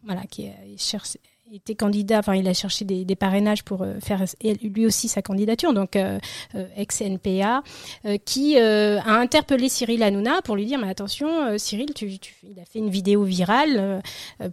[0.03, 1.19] voilà qui cherché,
[1.53, 4.23] était candidat, enfin il a cherché des, parrainages pour euh, faire
[4.61, 6.17] lui aussi sa candidature, donc euh,
[6.55, 7.61] euh ex-NPA,
[8.05, 12.59] euh, qui a interpellé Cyril Hanouna pour lui dire mais attention Cyril, tu, tu, il
[12.59, 14.01] a fait une vidéo virale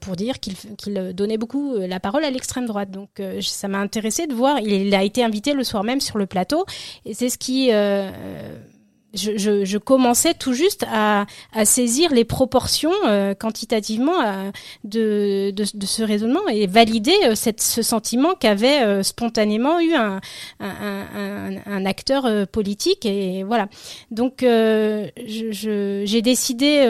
[0.00, 2.90] pour dire qu'il qu'il donnait beaucoup la parole à l'extrême droite.
[2.90, 6.18] Donc ça m'a intéressé de voir, il, il, a été invité le soir même sur
[6.18, 6.64] le plateau
[7.04, 7.70] et c'est ce qui
[9.14, 14.50] je, je, je, commençais tout juste à, à saisir les proportions euh, quantitativement euh,
[14.84, 19.94] de, de, de, ce raisonnement et valider euh, cette, ce sentiment qu'avait euh, spontanément eu
[19.94, 20.20] un,
[20.60, 23.06] un, un, un acteur politique.
[23.06, 23.68] Et voilà.
[24.10, 26.86] Donc, j'ai décidé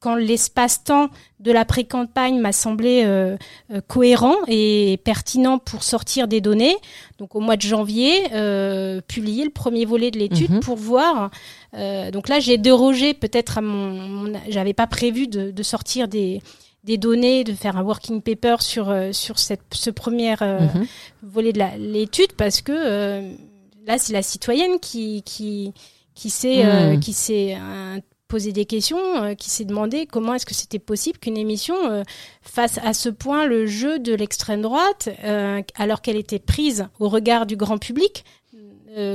[0.00, 3.36] quand l'espace-temps de la pré-campagne m'a semblé euh,
[3.72, 6.76] euh, cohérent et pertinent pour sortir des données.
[7.18, 10.60] Donc au mois de janvier, euh, publier le premier volet de l'étude mhm.
[10.60, 11.30] pour voir.
[11.74, 14.32] Euh, donc là, j'ai dérogé peut-être à mon.
[14.48, 16.42] J'avais pas prévu de, de, sortir des
[16.84, 20.86] des données, de faire un working paper sur sur cette ce premier mhm.
[21.22, 23.34] volet de l'étude parce que
[23.86, 25.72] là, c'est la citoyenne qui qui
[26.14, 27.00] qui s'est mhm.
[27.00, 27.56] qui s'est
[28.28, 32.02] posé des questions, euh, qui s'est demandé comment est-ce que c'était possible qu'une émission euh,
[32.42, 37.08] fasse à ce point le jeu de l'extrême droite, euh, alors qu'elle était prise au
[37.08, 38.24] regard du grand public,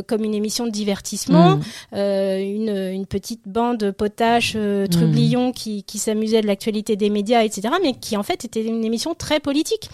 [0.08, 1.96] comme une émission de divertissement, mmh.
[1.96, 5.54] une, une, petite bande potache, euh, trublion mmh.
[5.54, 9.14] qui, qui s'amusait de l'actualité des médias, etc., mais qui en fait était une émission
[9.14, 9.90] très politique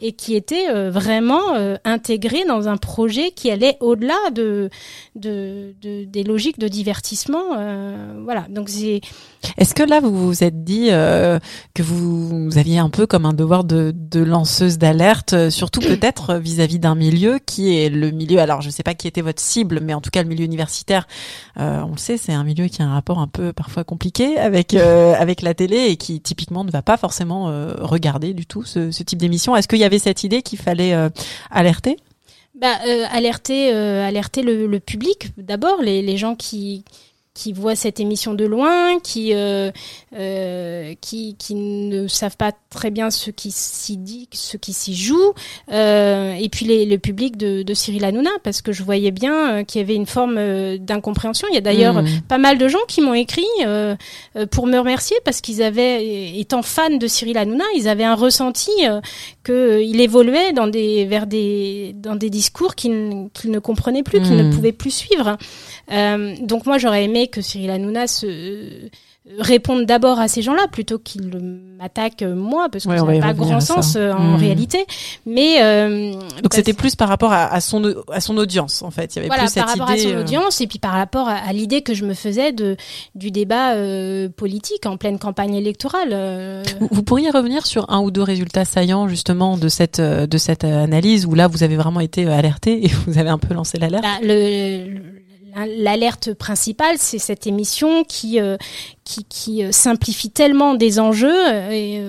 [0.00, 4.70] et qui était euh, vraiment euh, intégré dans un projet qui allait au-delà de,
[5.16, 7.56] de, de, des logiques de divertissement.
[7.56, 8.46] Euh, voilà.
[8.48, 9.00] Donc c'est.
[9.56, 11.38] Est-ce que là vous vous êtes dit euh,
[11.74, 16.94] que vous, aviez un peu comme un devoir de, lanceuse d'alerte, surtout peut-être vis-à-vis d'un
[16.94, 18.38] milieu qui est le milieu.
[18.40, 21.06] Alors je sais pas qui était votre cible, mais en tout cas le milieu universitaire,
[21.56, 24.74] on le sait, c'est un milieu qui a un rapport un peu parfois compliqué avec
[24.74, 27.44] avec la télé et qui typiquement ne va pas forcément
[27.80, 29.56] regarder du tout ce, ce type d'émission.
[29.56, 31.08] Est-ce qu'il y avait cette idée qu'il fallait euh,
[31.50, 31.96] alerter?
[32.54, 36.84] Bah, euh, alerter, euh, alerter le, le public d'abord, les, les gens qui
[37.38, 39.70] qui voient cette émission de loin, qui euh,
[40.16, 44.96] euh, qui, qui ne savent pas très bien ce qui s'y dit, ce qui s'y
[44.96, 45.34] joue,
[45.70, 49.62] euh, et puis les, le public de, de Cyril Hanouna, parce que je voyais bien
[49.62, 51.46] qu'il y avait une forme d'incompréhension.
[51.52, 52.22] Il y a d'ailleurs mmh.
[52.26, 53.46] pas mal de gens qui m'ont écrit
[54.50, 58.72] pour me remercier parce qu'ils avaient, étant fans de Cyril Hanouna, ils avaient un ressenti
[59.44, 64.20] que il évoluait dans des vers des dans des discours qu'ils qu ne comprenaient plus,
[64.20, 64.50] qu'ils ne mmh.
[64.50, 65.36] pouvaient plus suivre.
[65.88, 68.88] donc moi j'aurais aimé que Cyril Hanouna se euh,
[69.38, 71.30] réponde d'abord à ces gens-là plutôt qu'il
[71.78, 74.34] m'attaque euh, moi parce que ça n'a pas grand sens euh, en mmh.
[74.36, 74.86] réalité.
[75.26, 76.12] Mais euh,
[76.42, 79.14] donc c'était plus par rapport à, à, son à son audience en fait.
[79.14, 80.92] Il y avait voilà, plus cette par rapport idée, à son audience et puis par
[80.92, 82.76] rapport à, à l'idée que je me faisais de
[83.14, 86.62] du débat euh, politique en pleine campagne électorale euh...
[86.80, 90.64] vous, vous, pourriez revenir sur un ou deux résultats saillants justement de cette de cette
[90.64, 94.04] analyse où là vous avez vraiment été alerté et vous avez un peu lancé l'alerte?
[94.04, 95.27] Bah, le, le
[95.66, 98.56] l'alerte principale, c'est cette émission qui euh,
[99.04, 102.02] qui, qui, euh, simplifie tellement des enjeux euh, et,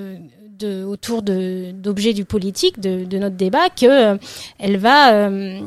[0.57, 4.17] de, autour de d'objets du politique, de, de, notre débat, que
[4.57, 5.63] elle va, elle,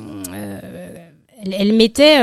[1.51, 2.19] elle, mettait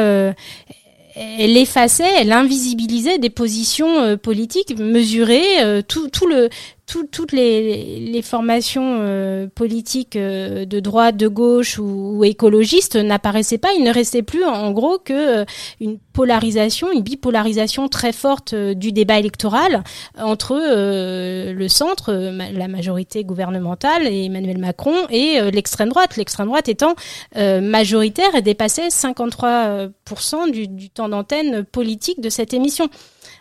[1.16, 6.50] elle effaçait, elle invisibilisait des positions politiques mesurées, tout, tout le
[6.90, 13.70] tout, toutes les, formations euh, politiques euh, de droite, de gauche ou, écologistes n'apparaissaient pas.
[13.78, 15.46] Il ne restait plus, en gros, que euh,
[15.80, 19.84] une polarisation, une bipolarisation très forte euh, du débat électoral
[20.18, 26.18] entre le centre, la majorité gouvernementale et Emmanuel Macron et l'extrême droite.
[26.18, 26.96] L'extrême droite étant
[27.36, 32.90] majoritaire et dépassait 53% du, du temps d'antenne politique de cette émission.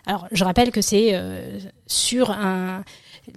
[0.05, 1.19] Alors, je rappelle que c'est
[1.87, 2.83] sur un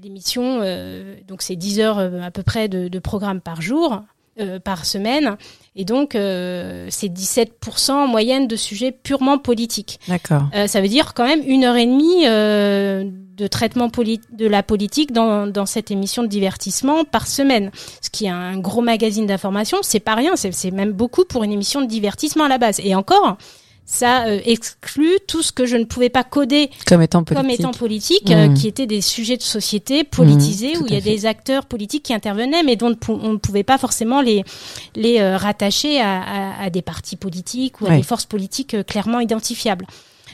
[0.02, 4.02] l'émission, euh, donc c'est 10 heures euh, à peu près de, de programme par jour,
[4.40, 5.36] euh, par semaine.
[5.76, 10.00] Et donc, euh, c'est 17% en moyenne de sujets purement politiques.
[10.08, 10.44] D'accord.
[10.54, 13.04] Euh, ça veut dire quand même une heure et demie euh,
[13.36, 17.70] de traitement de la politique dans, dans cette émission de divertissement par semaine.
[18.00, 21.52] Ce qui est un gros magazine d'information, c'est pas rien, c'est même beaucoup pour une
[21.52, 22.80] émission de divertissement à la base.
[22.82, 23.36] Et encore,
[23.84, 27.50] ça euh, exclut tout ce que je ne pouvais pas coder comme étant politique, comme
[27.50, 28.54] étant politique euh, mmh.
[28.54, 32.04] qui étaient des sujets de société politisés mmh, où il y a des acteurs politiques
[32.04, 34.44] qui intervenaient, mais dont on ne pouvait pas forcément les
[34.94, 39.20] les euh, rattacher à, à, à, des partis politiques ou à des forces politiques clairement
[39.20, 39.86] identifiables.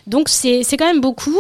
[0.09, 1.39] Donc c'est quand même beaucoup.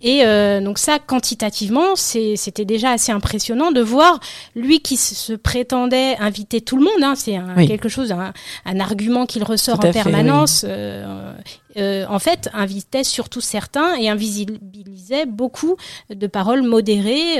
[0.00, 4.20] Et euh, donc ça, quantitativement, c'était déjà assez impressionnant de voir
[4.54, 7.02] lui qui se prétendait inviter tout le monde.
[7.02, 8.32] Hein, c'est quelque chose, un,
[8.64, 10.64] un argument qu'il ressort en permanence.
[10.68, 11.32] euh,
[11.76, 15.76] euh, en fait, invitait surtout certains et invisibilisait beaucoup
[16.10, 17.38] de paroles modérées.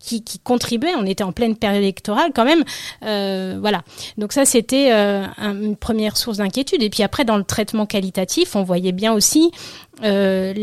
[0.00, 0.94] Qui, qui contribuait.
[0.96, 2.64] On était en pleine période électorale quand même.
[3.04, 3.82] Euh, voilà.
[4.16, 6.82] Donc ça, c'était euh, une première source d'inquiétude.
[6.82, 9.50] Et puis après, dans le traitement qualitatif, on voyait bien aussi
[10.02, 10.54] euh,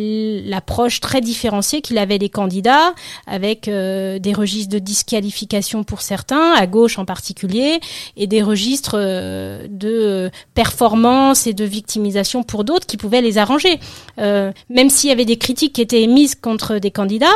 [0.45, 2.93] l'approche très différenciée qu'il avait des candidats,
[3.27, 7.79] avec euh, des registres de disqualification pour certains, à gauche en particulier,
[8.15, 13.79] et des registres euh, de performance et de victimisation pour d'autres qui pouvaient les arranger.
[14.17, 17.27] Euh, même s'il y avait des critiques qui étaient émises contre des candidats,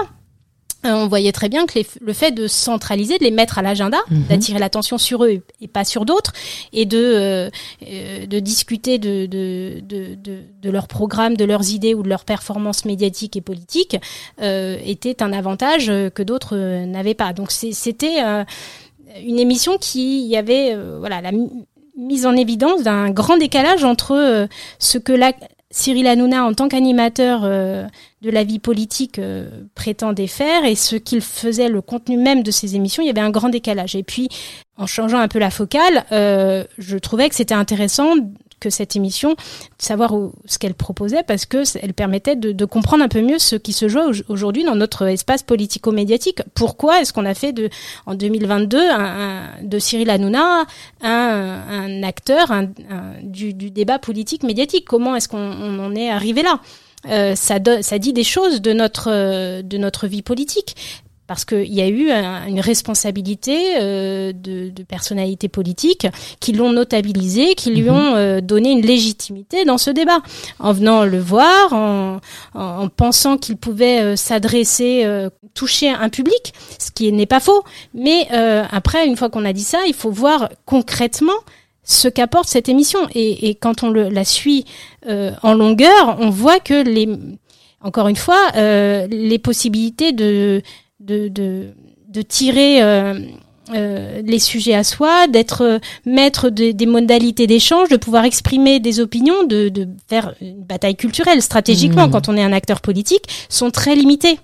[0.83, 4.23] on voyait très bien que le fait de centraliser, de les mettre à l'agenda, mhm.
[4.29, 6.33] d'attirer l'attention sur eux et pas sur d'autres,
[6.73, 7.49] et de euh,
[7.87, 10.17] euh, de discuter de de, de
[10.61, 13.97] de, leur programme, de leurs idées ou de leurs performances médiatiques et politiques,
[14.41, 16.55] euh, était un avantage que d'autres
[16.85, 17.33] n'avaient pas.
[17.33, 18.19] Donc c'était
[19.23, 21.31] une émission qui y avait voilà la
[21.97, 24.47] mise en évidence d'un grand décalage entre
[24.79, 25.33] ce que la
[25.71, 27.85] Cyril Hanouna, en tant qu'animateur euh,
[28.21, 32.51] de la vie politique, euh, prétendait faire et ce qu'il faisait, le contenu même de
[32.51, 33.95] ses émissions, il y avait un grand décalage.
[33.95, 34.29] Et puis,
[34.77, 38.13] en changeant un peu la focale, euh, je trouvais que c'était intéressant
[38.59, 39.37] que cette émission, de
[39.79, 40.13] savoir
[40.45, 43.73] ce qu'elle proposait, parce que elle permettait de, de, comprendre un peu mieux ce qui
[43.73, 43.99] se joue
[44.29, 46.43] aujourd'hui dans notre espace politico-médiatique.
[46.53, 47.69] Pourquoi est-ce qu'on a fait de,
[48.05, 50.65] en 2022 un, de Cyril Hanouna
[51.01, 52.53] un, acteur
[53.23, 56.61] du, du, débat politique médiatique Comment est-ce qu'on en est arrivé là?
[57.07, 60.75] Euh, ça, ça dit des choses de notre de notre vie politique
[61.31, 62.11] parce qu'il y a eu
[62.49, 66.05] une responsabilité euh, de, de, personnalités politiques
[66.41, 67.95] qui l'ont notabilisé, qui lui mhm.
[67.95, 70.19] ont euh, donné une légitimité dans ce débat,
[70.59, 72.19] en venant le voir, en,
[72.53, 77.63] en, pensant qu'il pouvait euh, s'adresser, euh, toucher un public, ce qui n'est pas faux.
[77.93, 78.27] Mais
[78.69, 81.31] après, une fois qu'on a dit ça, il faut voir concrètement
[81.83, 82.99] ce qu'apporte cette émission.
[83.13, 84.65] Et, et, quand on le, la suit
[85.07, 87.09] en longueur, on voit que les
[87.83, 90.61] encore une fois, euh, les possibilités de
[90.99, 91.73] de, de,
[92.09, 93.19] de tirer euh,
[93.73, 98.79] euh, les sujets à soi, d'être euh, maître de, des modalités d'échange, de pouvoir exprimer
[98.79, 102.11] des opinions, de, de faire une bataille culturelle stratégiquement mmh.
[102.11, 104.39] quand on est un acteur politique, sont très limitées.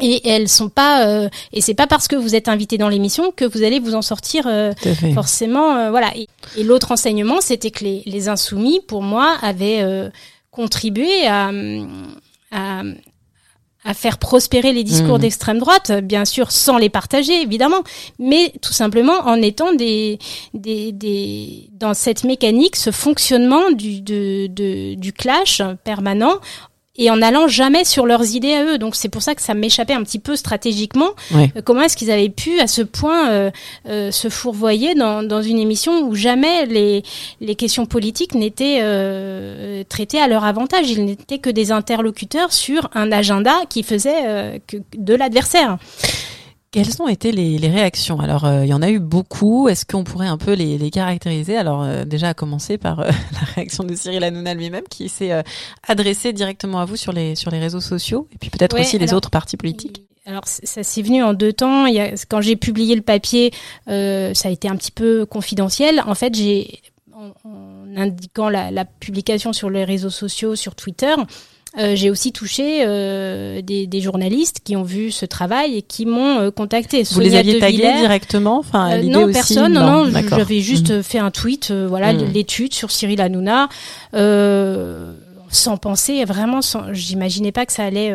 [0.00, 3.30] Et elles sont pas euh, et c'est pas parce que vous êtes invité dans l'émission
[3.30, 4.72] que vous allez vous en sortir euh,
[5.14, 6.26] forcément euh, voilà et,
[6.56, 9.84] et l'autre enseignement c'était que les, les insoumis pour moi avaient
[10.50, 11.52] contribué à,
[12.50, 12.82] à,
[13.84, 15.22] à faire prospérer les discours mmh.
[15.22, 17.82] d'extrême droite, bien sûr sans les partager évidemment,
[18.18, 20.18] mais tout simplement en étant des,
[20.54, 26.40] des, des dans cette mécanique, ce fonctionnement du, de, de, du clash permanent
[26.96, 28.78] et en allant jamais sur leurs idées à eux.
[28.78, 31.10] Donc c'est pour ça que ça m'échappait un petit peu stratégiquement.
[31.32, 33.50] Euh, comment est-ce qu'ils avaient pu à ce point euh,
[33.88, 37.02] euh, se fourvoyer dans, dans, une émission où jamais les,
[37.40, 40.88] les questions politiques n'étaient euh, traitées à leur avantage?
[40.90, 45.78] Ils n'étaient que des interlocuteurs sur un agenda qui faisait euh, que de l'adversaire.
[46.74, 48.18] Quelles ont été les, les réactions?
[48.18, 49.68] Alors, euh, il y en a eu beaucoup.
[49.68, 51.56] Est-ce qu'on pourrait un peu les, les caractériser?
[51.56, 55.30] Alors, euh, déjà, à commencer par euh, la réaction de Cyril Hanouna lui-même, qui s'est
[55.86, 59.14] adressé directement à vous sur les, sur les réseaux sociaux, et puis peut-être aussi les
[59.14, 60.02] autres partis politiques.
[60.26, 61.86] Alors, ça s'est venu en deux temps.
[61.86, 63.52] Il y a, quand j'ai publié le papier,
[63.86, 66.02] ça a été un petit peu confidentiel.
[66.04, 66.80] En fait, j'ai
[67.12, 71.14] en, en, indiquant la, la publication sur les réseaux sociaux, sur Twitter,
[71.78, 76.06] euh, j'ai aussi touché euh, des, des, journalistes qui ont vu ce travail et qui
[76.06, 77.02] m'ont euh, contacté.
[77.02, 79.72] Vous les aviez tagués directement enfin, euh, Non, personne.
[79.72, 81.02] Non, non, j'avais juste mmh.
[81.02, 82.32] fait un tweet, euh, voilà, mmh.
[82.32, 83.68] l'étude sur Cyril Hanouna,
[84.12, 86.62] sans penser vraiment.
[86.62, 88.14] Sans, j'imaginais pas que ça allait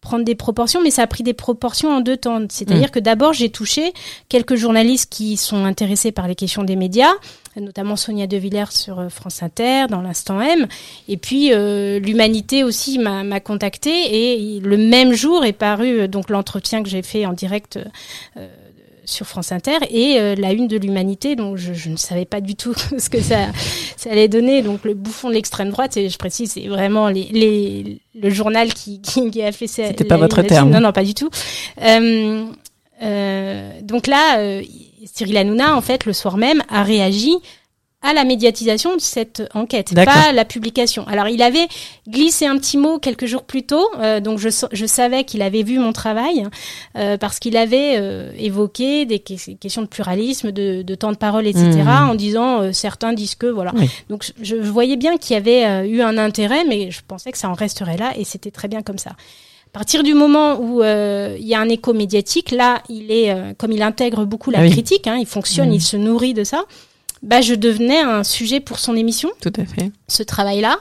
[0.00, 2.40] prendre des proportions, mais ça a pris des proportions en deux temps.
[2.48, 2.90] C'est-à-dire mmh.
[2.90, 3.92] que d'abord, j'ai touché
[4.28, 7.12] quelques journalistes qui sont intéressés par les questions des médias,
[7.60, 10.66] notamment Sonia De Villers sur euh, France Inter, dans l'instant M.
[11.08, 16.30] Et puis euh, l'Humanité aussi m'a contacté et le même jour est paru euh, donc
[16.30, 17.78] l'entretien que j'ai fait en direct.
[18.36, 18.48] Euh,
[19.06, 22.40] sur France Inter et euh, la une de l'humanité donc je, je, ne savais pas
[22.40, 23.46] du tout ce que ça,
[23.96, 27.28] ça allait donner donc le bouffon de l'extrême droite et je précise c'est vraiment les,
[27.32, 30.92] les, le journal qui, qui, qui a fait ça c'était pas votre terme non non
[30.92, 31.30] pas du tout
[31.82, 32.44] euh,
[33.02, 34.60] euh, donc là
[35.12, 37.36] Cyril Hanouna, en fait, le soir même, a réagi
[38.02, 41.06] à la médiatisation de cette enquête, pas la publication.
[41.08, 41.66] Alors il avait
[42.06, 45.62] glissé un petit mot quelques jours plus tôt, euh, donc je, je savais qu'il avait
[45.62, 46.46] vu mon travail
[46.96, 51.46] euh, parce qu'il avait euh, évoqué des questions de pluralisme, de, de, temps de parole,
[51.46, 51.70] etc.
[51.70, 51.88] Mmh.
[51.88, 53.72] En disant certains disent que voilà.
[54.08, 57.48] Donc je voyais bien qu'il y avait eu un intérêt, mais je pensais que ça
[57.48, 59.12] en resterait là et c'était très bien comme ça.
[59.76, 63.72] À partir du moment où il y a un écho médiatique, là, il est comme
[63.72, 65.74] il intègre beaucoup la ah critique, hein, il fonctionne, mmh.
[65.74, 66.64] il se nourrit de ça
[67.22, 69.30] bah, je devenais un sujet pour son émission.
[69.40, 69.90] Tout à fait.
[70.08, 70.78] Ce travail-là.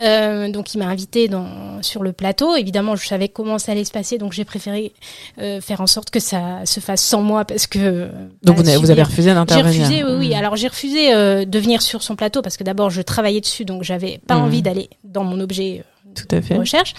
[0.00, 2.54] Euh, donc il m'a invité dans, sur le plateau.
[2.54, 4.92] Évidemment, je savais comment ça allait se passer, donc j'ai préféré
[5.40, 8.08] euh, faire en sorte que ça se fasse sans moi parce que.
[8.44, 9.72] Donc bah, vous, avez, refusé d'intervenir.
[9.72, 10.30] J'ai refusé, oui, oui.
[10.30, 10.38] Hmm.
[10.38, 13.64] Alors j'ai refusé euh, de venir sur son plateau parce que d'abord je travaillais dessus,
[13.64, 14.42] donc j'avais pas hmm.
[14.42, 15.82] envie d'aller dans mon objet
[16.26, 16.56] tout à fait.
[16.56, 16.94] recherche.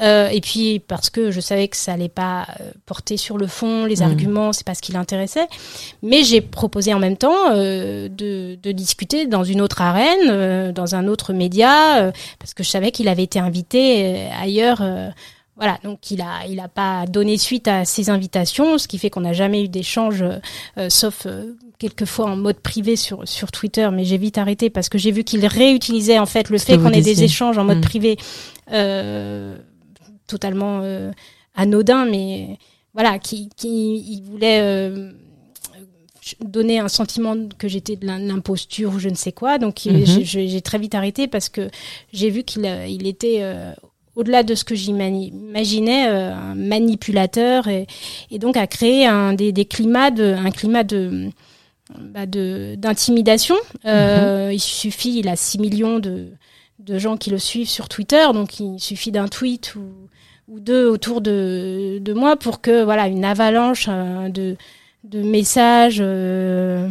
[0.00, 3.46] Euh, et puis parce que je savais que ça allait pas euh, porter sur le
[3.46, 4.02] fond, les mmh.
[4.02, 5.46] arguments, c'est pas ce qui l'intéressait.
[6.02, 10.72] Mais j'ai proposé en même temps euh, de, de, discuter dans une autre arène, euh,
[10.72, 14.82] dans un autre média, euh, parce que je savais qu'il avait été invité ailleurs.
[15.56, 19.08] Voilà, donc il a il a pas donné suite à ces invitations, ce qui fait
[19.08, 20.22] qu'on n'a jamais eu d'échange,
[20.90, 21.26] sauf
[21.78, 25.24] quelquefois en mode privé sur sur Twitter, mais j'ai vite arrêté parce que j'ai vu
[25.24, 27.82] qu'il réutilisait en fait le fait qu'on ait des échanges en mode mmh.
[27.82, 28.22] privé euh,
[30.26, 31.10] totalement euh,
[31.54, 32.58] anodin, mais
[32.94, 35.12] voilà, qui, qui il voulait euh,
[36.40, 39.58] donner un sentiment que j'étais de l'imposture ou je ne sais quoi.
[39.58, 40.04] Donc mhm.
[40.04, 41.68] j'ai très vite arrêté parce que
[42.12, 43.42] j'ai vu qu'il il était
[44.16, 47.86] au-delà de ce que j'imaginais, un manipulateur et,
[48.30, 51.30] et, donc a créé un, des, des climats de, un climat de
[52.00, 53.56] bah d'intimidation.
[53.84, 54.50] Mhm.
[54.52, 56.30] Il suffit, il a 6 millions de,
[56.86, 59.90] de gens qui le suivent sur Twitter, donc il suffit d'un tweet ou,
[60.48, 64.56] ou deux autour de, de moi pour que voilà une avalanche euh, de,
[65.02, 66.88] de messages euh,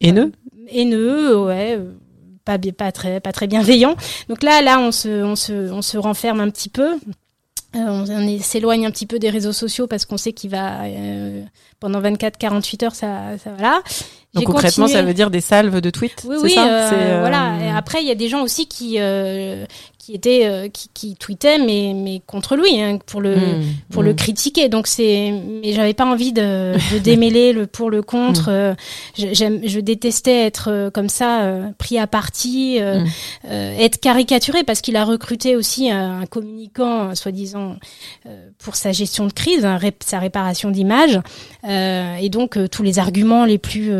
[0.00, 0.32] haineux,
[0.68, 1.92] haineux, ouais, euh,
[2.44, 3.96] pas pas très pas très bienveillants.
[4.28, 6.96] Donc là là on se on se on se renferme un petit peu.
[7.74, 10.82] on, s'éloigne un petit peu des réseaux sociaux parce qu'on sait qu'il va
[11.78, 13.80] pendant 24-48 heures ça ça voilà
[14.34, 16.24] donc concrètement, ça veut dire des salves de tweets.
[16.24, 16.66] Oui, oui, ça?
[16.66, 17.54] euh, voilà.
[17.64, 19.64] Et après, il y a des gens aussi qui euh,
[20.00, 24.02] qui était euh, qui, qui tweetait mais mais contre lui hein, pour le mmh, pour
[24.02, 24.16] le mmh.
[24.16, 24.68] critiquer.
[24.70, 28.50] Donc c'est mais j'avais pas envie de, de démêler le pour le contre.
[28.50, 28.54] Mmh.
[28.54, 28.74] euh,
[29.14, 32.78] j'aime je détestais être euh, comme ça pris à partie
[33.44, 37.76] être caricaturé parce qu'il a recruté aussi un, communicant soi-disant
[38.58, 41.20] pour sa gestion de crise hein, sa réparation d'image.
[41.64, 43.92] Et donc tous les arguments les plus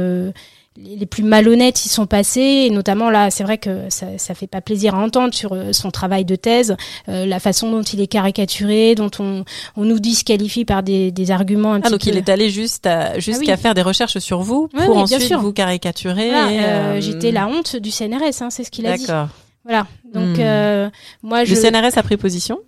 [0.77, 4.47] les plus malhonnêtes y sont passés et notamment là c'est vrai que ça, ça fait
[4.47, 6.77] pas plaisir à entendre sur euh, son travail de thèse
[7.09, 9.45] euh, la façon dont il est caricaturé dont on,
[9.77, 13.55] on nous disqualifie par des, des arguments un ah, donc il est allé juste jusqu'à
[13.55, 17.91] ah faire des recherches sur vous pour ensuite vous caricaturer euh, j'étais la honte du
[17.91, 19.07] CNRS hein, c'est ce qu'il a dit.
[19.07, 19.29] D'accord.
[19.64, 20.91] Voilà donc hmm.
[21.23, 22.61] moi je le CNRS a pris position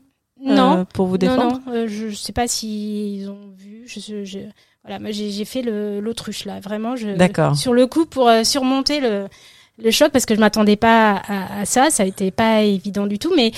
[0.45, 0.87] non.
[0.93, 4.41] pour vous défendre non non je sais pas s'ils ont vu je, je
[4.85, 6.97] voilà, moi j'ai fait l'autruche là, vraiment.
[6.97, 7.09] Je,
[7.55, 9.29] Sur le coup, pour euh, surmonter le,
[9.83, 13.07] le choc, parce que je m'attendais pas à, à, ça, ça a été pas évident
[13.07, 13.53] du tout, mais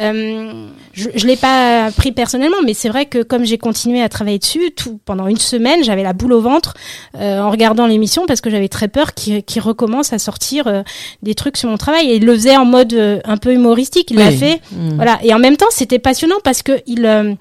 [0.00, 4.08] euh, je, je l'ai pas pris personnellement, mais c'est vrai que comme j'ai continué à
[4.08, 6.74] travailler dessus, tout pendant une semaine, j'avais la boule au ventre
[7.16, 10.82] euh, en regardant l'émission parce que j'avais très peur qu'il recommence à sortir euh,
[11.22, 12.10] des trucs sur mon travail.
[12.10, 14.94] Et il le faisait en mode euh, un peu humoristique, il l'a fait, mmh.
[14.96, 15.18] voilà.
[15.22, 17.36] Et en même temps, c'était passionnant parce que il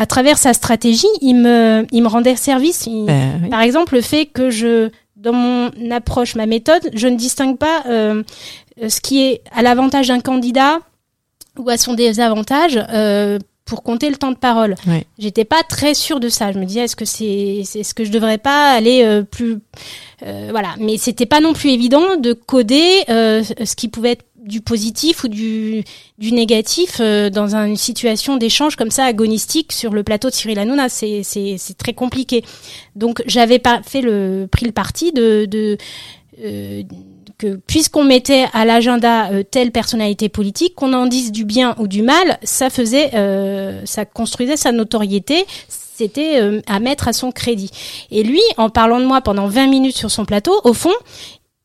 [0.00, 2.88] à travers sa stratégie, il me, il me rendait service.
[2.88, 7.58] Ben par exemple, le fait que je, dans mon approche, ma méthode, je ne distingue
[7.58, 8.22] pas euh,
[8.88, 10.78] ce qui est à l'avantage d'un candidat
[11.58, 13.38] ou à son désavantage euh,
[13.70, 14.74] pour compter le temps de parole.
[15.18, 16.50] J'étais pas très sûre de ça.
[16.50, 19.58] Je me disais est-ce que c'est c'est ce que je devrais pas aller euh, plus
[20.24, 24.24] euh, voilà, mais c'était pas non plus évident de coder euh, ce qui pouvait être
[24.44, 25.84] du positif ou du,
[26.18, 30.58] du négatif euh, dans une situation d'échange comme ça agonistique sur le plateau de Cyril
[30.58, 32.44] Hanouna, c'est c'est c'est très compliqué.
[32.96, 35.76] Donc j'avais pas fait le pris le parti de de
[36.42, 36.82] euh,
[37.38, 41.86] que puisqu'on mettait à l'agenda euh, telle personnalité politique, qu'on en dise du bien ou
[41.86, 43.10] du mal, ça faisait,
[43.84, 47.70] ça construisait sa notoriété, c'était à mettre à son crédit.
[48.10, 50.92] Et lui, en parlant de moi pendant 20 minutes sur son plateau, au fond,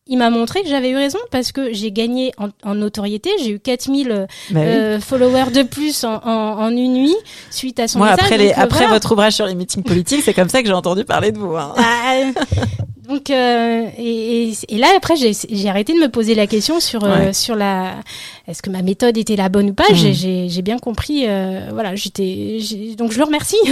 [0.07, 2.31] il m'a montré que j'avais eu raison parce que j'ai gagné
[2.63, 3.31] en, notoriété.
[3.39, 7.15] J'ai eu 4000 euh, bah euh, followers de plus en, en, une nuit
[7.49, 10.33] suite à son Moi, Après, les, euh, après votre ouvrage sur les meetings politiques, c'est
[10.33, 11.55] comme ça que j'ai entendu parler de vous.
[11.55, 11.73] Hein.
[11.75, 17.07] Bah, donc, euh, et, et, là, après, j'ai arrêté de me poser la question sur,
[17.33, 17.95] sur la.
[18.47, 19.91] Est-ce que ma méthode était la bonne ou pas?
[19.91, 20.47] Mmh.
[20.47, 21.25] J'ai bien compris.
[21.71, 22.59] voilà, j'étais.
[22.97, 23.57] Donc, je le remercie.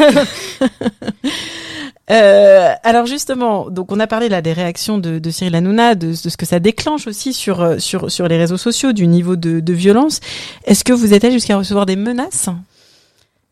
[2.12, 6.08] Euh, alors justement, donc on a parlé là des réactions de, de Cyril Hanouna, de,
[6.08, 9.38] de, ce que ça déclenche aussi sur euh, sur sur les réseaux sociaux, du niveau
[9.38, 10.20] de, de violence.
[10.66, 12.50] Est-ce que vous êtes allé jusqu'à recevoir des menaces?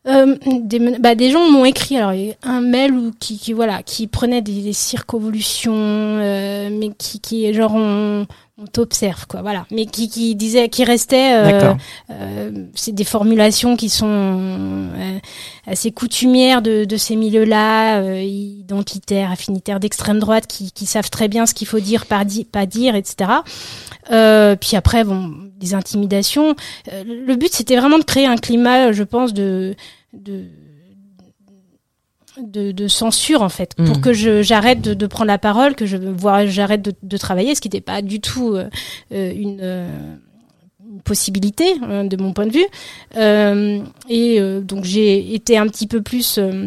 [0.08, 4.08] Euh, des, bah, des gens m'ont écrit alors un mail ou qui, qui voilà qui
[4.08, 8.26] prenait des, des circonvolutions euh, mais qui qui genre on,
[8.62, 9.66] on t'observe quoi voilà.
[9.70, 11.74] Mais qui qui disait qui restait euh,
[12.10, 15.18] euh, c'est des formulations qui sont euh,
[15.66, 21.10] assez coutumières de, de ces milieux là euh, identitaires affinitaires d'extrême droite qui, qui savent
[21.10, 23.30] très bien ce qu'il faut dire pas, di pas dire etc
[24.10, 26.56] euh, puis après bon des intimidations.
[26.90, 29.76] Le but c'était vraiment de créer un climat je pense de
[30.12, 30.44] de
[32.40, 34.00] de, de, censure en fait pour mmh.
[34.00, 37.54] que je j'arrête de, de, prendre la parole que je vois j'arrête de, de, travailler
[37.54, 38.68] ce qui n'était pas du tout euh,
[39.10, 39.88] une, euh,
[40.88, 42.66] une, possibilité hein, de mon point de vue
[43.16, 46.64] euh, et euh, donc j'ai été un petit peu plus euh,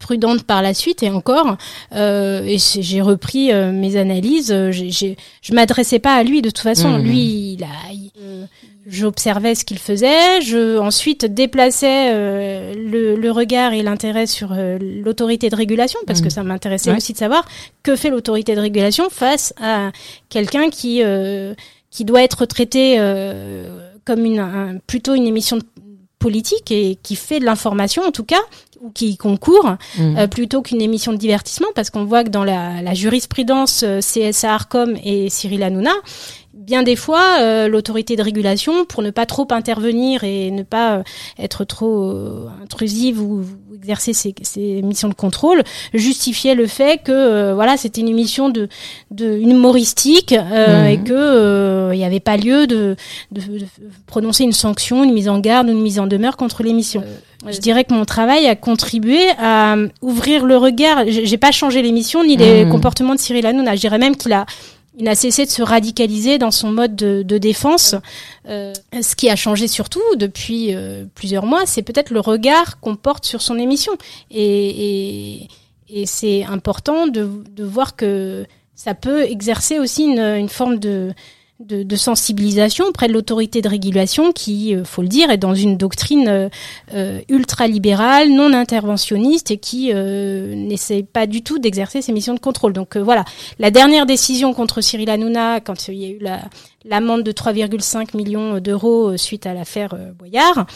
[0.00, 1.56] prudente par la suite et encore
[1.94, 6.98] euh, et j'ai repris mes analyses j'ai je m'adressais pas à lui de toute façon
[6.98, 7.02] mmh.
[7.02, 8.10] lui il a il,
[8.88, 14.78] j'observais ce qu'il faisait, je ensuite déplaçais euh, le, le, regard et l'intérêt sur euh,
[14.80, 16.24] l'autorité de régulation parce mmh.
[16.24, 16.96] que ça m'intéressait ouais.
[16.96, 17.46] aussi de savoir
[17.82, 19.92] que fait l'autorité de régulation face à
[20.30, 21.54] quelqu'un qui euh,
[21.90, 25.58] qui doit être traité euh, comme une un, plutôt une émission
[26.18, 28.40] politique et qui fait de l'information en tout cas
[28.80, 30.28] ou qui concourt mmh.
[30.28, 34.96] plutôt qu'une émission de divertissement parce qu'on voit que dans la, la jurisprudence CSA Arcom
[35.04, 35.92] et Cyril Hanouna
[36.68, 40.96] bien des fois, euh, l'autorité de régulation, pour ne pas trop intervenir et ne pas
[40.96, 41.02] euh,
[41.38, 43.40] être trop euh, intrusive ou,
[43.70, 45.62] ou exercer ses, ses, missions de contrôle,
[45.94, 48.68] justifiait le fait que euh, voilà, c'était une émission de,
[49.10, 50.86] de humoristique mmh.
[50.86, 52.96] et que il n'y avait pas lieu de,
[53.32, 53.66] de, de,
[54.06, 57.02] prononcer une sanction, une mise en garde ou une mise en demeure contre l'émission.
[57.48, 61.04] Je dirais que mon travail a contribué à ouvrir le regard.
[61.06, 62.70] J'ai pas changé l'émission ni les mmh.
[62.70, 63.74] comportements de Cyril Hanouna.
[63.74, 64.44] Je dirais même qu'il a
[64.98, 67.94] il n'a cessé de se radicaliser dans son mode de, défense.
[68.48, 72.96] Euh, ce qui a changé surtout depuis euh, plusieurs mois, c'est peut-être le regard qu'on
[72.96, 73.92] porte sur son émission.
[74.30, 75.48] Et,
[76.04, 77.30] c'est important de,
[77.60, 78.44] voir que
[78.74, 81.14] ça peut exercer aussi une forme de,
[81.60, 85.76] de, sensibilisation auprès de l'autorité de régulation qui, euh, faut le dire, est dans une
[85.76, 86.48] doctrine euh,
[86.94, 92.38] euh ultra-libérale, non interventionniste et qui euh, n'essaie pas du tout d'exercer ses missions de
[92.38, 92.72] contrôle.
[92.72, 93.24] Donc euh, voilà,
[93.58, 96.42] la dernière décision contre Cyril Hanouna, quand il y a eu la,
[96.84, 100.66] l'amende de 3,5 millions d'euros suite à l'affaire Boyard,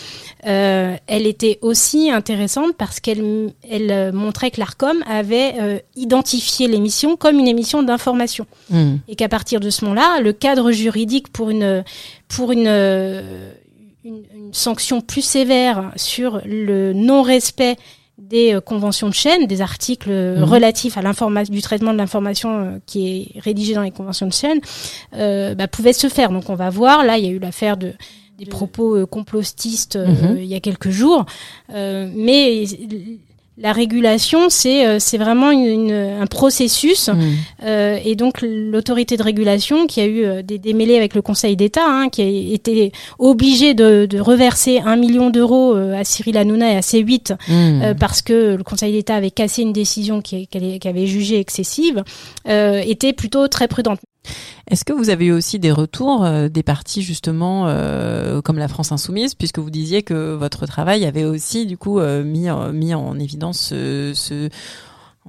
[0.47, 7.17] euh, elle était aussi intéressante parce qu'elle elle montrait que l'ARCOM avait euh, identifié l'émission
[7.17, 8.47] comme une émission d'information.
[8.71, 8.97] Mmh.
[9.09, 11.85] Et qu'à partir de ce moment-là, le cadre juridique pour une,
[12.29, 17.77] pour une, une, une sanction plus sévère sur le non-respect
[18.19, 20.45] des euh, conventions de chaîne, des articles mmh.
[20.45, 24.33] relatifs à l'information, du traitement de l'information euh, qui est rédigé dans les conventions de
[24.33, 24.61] chaîne,
[25.15, 26.31] euh, bah, pouvait se faire.
[26.31, 27.05] Donc on va voir.
[27.05, 27.93] Là, il y a eu l'affaire de
[28.39, 30.39] des propos euh, complotistes mmh.
[30.39, 31.27] il y a quelques jours,
[31.69, 32.65] mais
[33.59, 37.21] la régulation, c'est euh, c'est vraiment une, une, un processus mmh.
[37.65, 41.55] euh, et donc l'autorité de régulation qui a eu euh, des démêlés avec le Conseil
[41.55, 46.39] d'État, hein, qui a été obligé de, de reverser un million d'euros euh, à Cyril
[46.39, 47.95] Hanouna et à C8 mmh.
[48.01, 52.03] parce que le Conseil d'État avait cassé une décision qui, qui avait jugée excessive,
[52.47, 53.99] était plutôt très prudente.
[54.71, 58.69] Est-ce que vous avez eu aussi des retours euh, des partis justement euh, comme la
[58.69, 62.95] France insoumise, puisque vous disiez que votre travail avait aussi du coup euh, mis, mis
[62.95, 64.49] en évidence ce, ce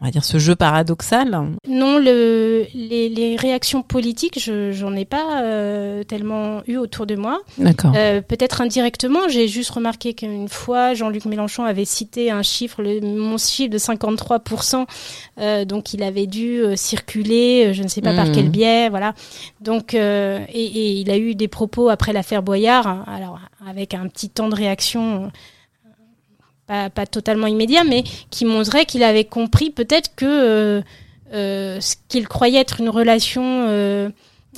[0.02, 1.30] on va dire ce jeu paradoxal
[1.68, 7.16] Non, le, les, les réactions politiques, je j'en ai pas euh, tellement eu autour de
[7.16, 7.42] moi.
[7.60, 7.94] D'accord.
[7.96, 13.02] Euh, Peut-être indirectement, j'ai juste remarqué qu'une fois Jean-Luc Mélenchon avait cité un chiffre, le,
[13.02, 14.86] mon chiffre de 53%
[15.40, 18.16] euh, donc il avait dû circuler, je ne sais pas mmh.
[18.16, 19.14] par quel biais, voilà.
[19.62, 24.08] Donc et, et, il a eu des propos après l'affaire Boyard, hein, alors avec un
[24.08, 25.32] petit temps de réaction
[26.68, 30.82] pas, pas totalement immédiat, mais qui montrait qu'il avait compris peut-être que euh,
[31.34, 34.10] euh, ce qu'il croyait être une relation euh,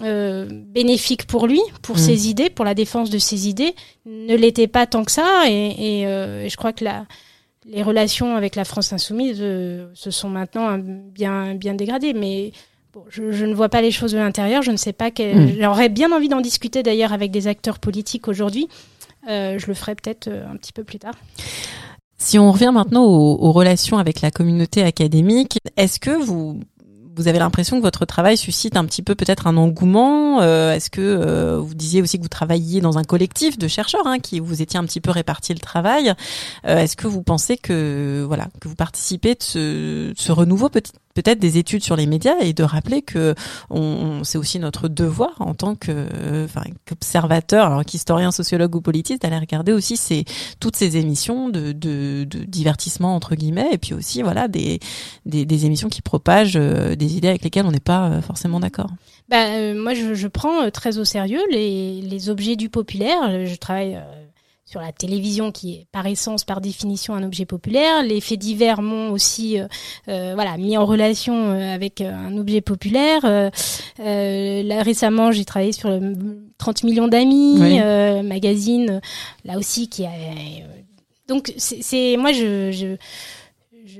[0.02, 2.00] euh bénéfique pour lui, pour mmh.
[2.00, 3.76] ses idées, pour la défense de ses idées,
[4.06, 5.44] ne l'était pas tant que ça.
[5.48, 7.06] Et, et, euh, je crois que la,
[7.66, 12.14] les relations avec la France insoumise euh, se sont maintenant bien, bien dégradées.
[12.14, 12.52] Mais
[12.94, 14.62] bon, je, je, ne vois pas les choses de l'intérieur.
[14.62, 15.12] Je ne sais pas.
[15.12, 15.38] Quel...
[15.38, 15.56] Mmh.
[15.62, 18.68] J'aurais bien envie d'en discuter d'ailleurs avec des acteurs politiques aujourd'hui.
[19.26, 21.16] je le ferai peut-être un petit peu plus tard.
[22.18, 26.60] Si on revient maintenant aux, aux, relations avec la communauté académique, est-ce que vous
[27.18, 31.56] vous avez l'impression que votre travail suscite un petit peu peut-être un engouement Est-ce que
[31.56, 34.78] vous disiez aussi que vous travailliez dans un collectif de chercheurs hein, qui vous étiez
[34.78, 36.14] un petit peu réparti le travail
[36.66, 41.40] Est-ce que vous pensez que voilà que vous participez de ce, ce renouveau petit peut-être
[41.40, 43.34] des études sur les médias et de rappeler que
[43.72, 49.24] on, c'est aussi notre devoir en tant que enfin, qu'observateur, alors qu'historien, sociologue ou politiste,
[49.24, 50.26] d'aller regarder aussi ces
[50.60, 54.80] toutes ces émissions de, de, de, divertissement entre guillemets et puis aussi voilà des,
[55.26, 58.60] des, des émissions qui propagent euh, des idées avec lesquelles on n'est pas euh, forcément
[58.60, 58.92] d'accord.
[59.30, 63.46] Bah, euh, moi, je, je, prends très au sérieux les, les objets du populaire.
[63.46, 64.00] Je travaille
[64.66, 68.02] sur la télévision qui est par essence, par définition, un objet populaire.
[68.02, 69.68] Les faits divers m'ont aussi euh,
[70.08, 73.22] euh voilà, mis en relation euh, avec euh, un objet populaire.
[73.24, 76.16] là, récemment, j'ai travaillé sur le
[76.58, 77.80] 30 millions d'amis,
[78.24, 79.02] magazine,
[79.44, 80.12] là aussi qui a...
[81.28, 82.72] donc, c'est moi, je...
[82.72, 82.96] je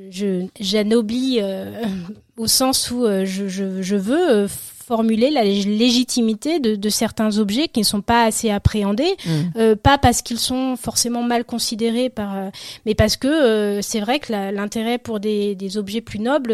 [0.10, 1.40] je j'anoblis
[2.38, 4.48] au sens où je, je, je veux
[4.86, 9.32] formuler la légitimité de, de, certains objets qui ne sont pas assez appréhendés, mmh.
[9.58, 12.50] euh, pas parce qu'ils sont forcément mal considérés par, euh,
[12.86, 16.54] mais parce que euh, c'est vrai que l'intérêt pour des, des, objets plus nobles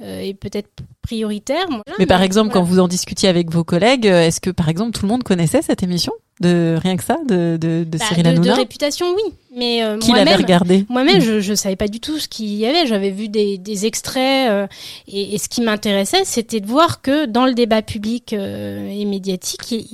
[0.00, 0.68] est peut-être
[1.00, 1.66] prioritaire.
[1.98, 5.06] mais, par exemple, quand vous en discutiez avec vos collègues, est-ce que par exemple tout
[5.06, 6.12] le monde connaissait cette émission?
[6.40, 7.18] De rien que ça?
[7.28, 9.32] De, de, de bah, Cyril Hanouna de, réputation, oui.
[9.54, 12.64] Mais euh, qui l'avait regardé Moi-même, je, je savais pas du tout ce qu'il y
[12.64, 12.86] avait.
[12.86, 14.66] J'avais vu des, des extraits euh,
[15.06, 19.04] et, et, ce qui m'intéressait, c'était de voir que dans le débat public euh, et
[19.04, 19.86] médiatique, il,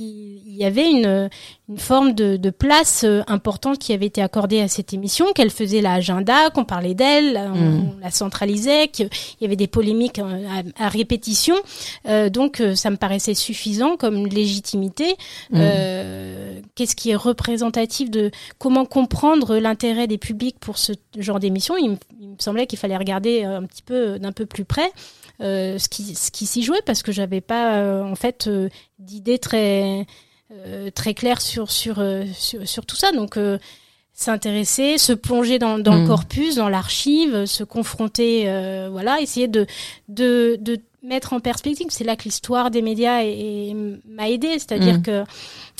[0.47, 1.29] il, y avait une,
[1.67, 5.49] une forme de, de place euh, importante qui avait été accordée à cette émission, qu'elle
[5.49, 7.99] faisait l'agenda, qu'on parlait d'elle, on, mm.
[8.01, 9.09] la centralisait, qu'il
[9.41, 11.55] y avait des polémiques à, à répétition.
[12.31, 15.15] donc, ça me paraissait suffisant comme légitimité.
[15.51, 15.59] Mm.
[16.75, 21.91] Qu'est-ce qui est représentatif de comment comprendre l'intérêt des publics pour ce genre d'émission, il,
[21.91, 21.97] me
[22.39, 24.91] semblait qu'il fallait regarder un petit peu d'un peu plus près
[25.41, 28.67] euh, ce qui, ce qui s'y jouait parce que j'avais pas euh, en fait euh,
[28.97, 30.05] d'idées très
[30.95, 32.03] très claires sur sur,
[32.35, 33.11] sur, tout ça.
[33.11, 33.37] Donc
[34.13, 36.07] s'intéresser, se plonger dans, dans le mm.
[36.07, 38.45] corpus, dans l'archive, se confronter,
[38.89, 39.67] voilà, essayer de,
[40.07, 41.87] de, de mettre en perspective.
[41.89, 43.23] C'est là que l'histoire des médias
[44.07, 45.01] m'a aidé, c'est-à-dire mm.
[45.01, 45.23] que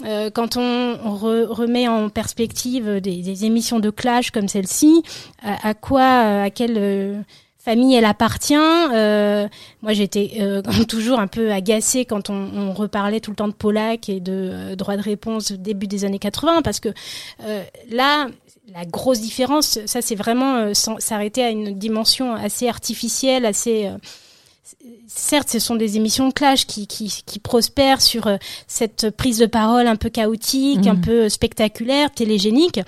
[0.06, 5.04] euh, quand on, remet en perspective des, émissions de clash comme celle-ci,
[5.42, 6.04] à, quoi,
[6.44, 7.22] à quelle euh,
[7.58, 8.56] famille elle appartient.
[8.56, 9.48] Euh,
[9.82, 13.54] moi, j'étais euh, toujours un peu agacée quand on, on, reparlait tout le temps de
[13.54, 16.90] Polac et de droit de réponse début des années 80, parce que
[17.90, 18.28] là,
[18.74, 23.90] la grosse différence, ça c'est vraiment s'arrêter à une dimension assez artificielle, assez
[25.08, 29.40] certes, ce sont des émissions de clash qui, qui, qui prospèrent sur euh, cette prise
[29.40, 31.02] de parole un peu chaotique, un mmh.
[31.02, 32.80] peu spectaculaire, télégénique.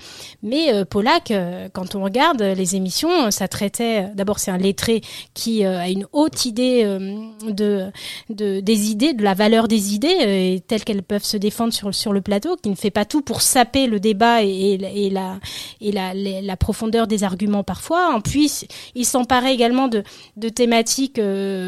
[0.42, 4.08] Mais euh, Polak, euh, quand on regarde les émissions, ça traitait.
[4.14, 5.02] D'abord, c'est un lettré
[5.34, 6.84] qui a une haute idée
[7.46, 7.90] de,
[8.30, 11.94] de, des idées, de la valeur des idées et telles qu'elles peuvent se défendre sur
[11.94, 15.38] sur le plateau, qui ne fait pas tout pour saper le débat et, et, la
[15.80, 18.14] et la, la, profondeur des arguments parfois.
[18.14, 18.64] En plus,
[18.94, 20.02] il s'emparait également de,
[20.36, 21.18] de thématiques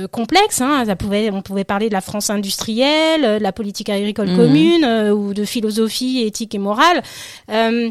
[0.07, 0.61] complexe.
[0.61, 0.85] Hein.
[0.87, 4.37] Ça pouvait, on pouvait parler de la France industrielle, euh, de la politique agricole mmh.
[4.37, 7.03] commune euh, ou de philosophie éthique et morale.
[7.51, 7.91] Euh,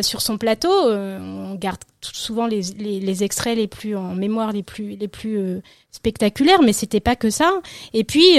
[0.00, 4.62] sur son plateau, on garde souvent les, les, les, extraits les plus en mémoire, les
[4.62, 7.60] plus les plus spectaculaires, mais c'était pas que ça.
[7.92, 8.38] Et puis,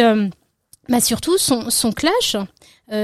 [0.88, 2.38] bah surtout son, son clash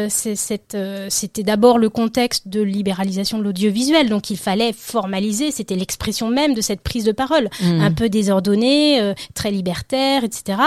[0.09, 6.53] c'était d'abord le contexte de libéralisation de l'audiovisuel, donc il fallait formaliser, c'était l'expression même
[6.53, 7.81] de cette prise de parole, mmh.
[7.81, 10.59] un peu désordonnée, euh, très libertaire, etc.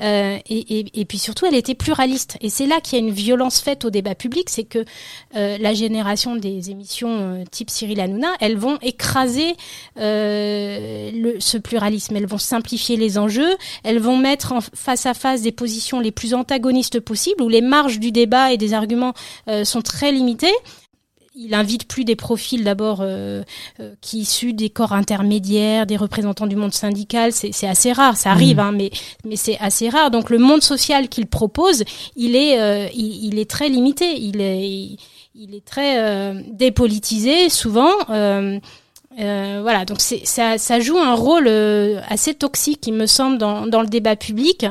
[0.00, 2.36] Euh, et, et, et, puis surtout, elle était pluraliste.
[2.40, 4.84] Et c'est là qu'il y a une violence faite au débat public, c'est que
[5.36, 9.54] euh, la génération des émissions type Cyril Hanouna, elles vont écraser
[9.96, 15.42] le, ce pluralisme, elles vont simplifier les enjeux, elles vont mettre en face à face
[15.42, 19.14] des positions les plus antagonistes possibles, où les marges du débat et des arguments
[19.48, 20.54] euh, sont très limités
[21.36, 23.42] il invite plus des profils d'abord euh,
[23.78, 27.32] euh, qui issus des corps intermédiaires, des représentants du monde syndical.
[27.32, 28.60] C'est assez rare, ça arrive, mmh.
[28.60, 28.90] hein, mais
[29.24, 30.10] mais c'est assez rare.
[30.10, 31.84] Donc le monde social qu'il propose,
[32.16, 34.20] il est il, est très limité.
[34.20, 34.96] Il est
[35.36, 37.94] il, est très dépolitisé souvent.
[39.20, 43.66] Euh, voilà, donc ça, ça joue un rôle euh, assez toxique, il me semble, dans,
[43.66, 44.66] dans le débat public.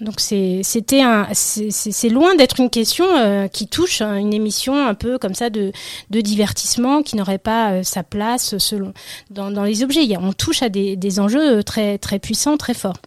[0.00, 4.92] Donc c'était un, c'est loin d'être une question euh, qui touche hein, une émission un
[4.92, 5.72] peu comme ça de,
[6.10, 8.92] de divertissement qui n'aurait pas sa place selon
[9.30, 10.06] dans, dans les objets.
[10.20, 12.98] On touche à des, des enjeux très très puissants, très forts.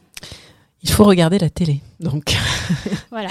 [0.82, 2.36] Il faut regarder la télé, donc.
[3.12, 3.30] voilà.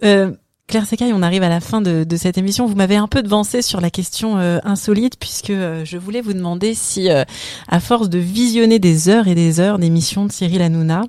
[0.68, 2.66] Claire Secaille, on arrive à la fin de, cette émission.
[2.66, 6.34] Vous m'avez un peu devancé sur la question euh, insolite puisque euh, je voulais vous
[6.34, 7.24] demander si, euh,
[7.68, 11.04] à force de visionner des heures et des heures d'émissions de Cyril Hanouna,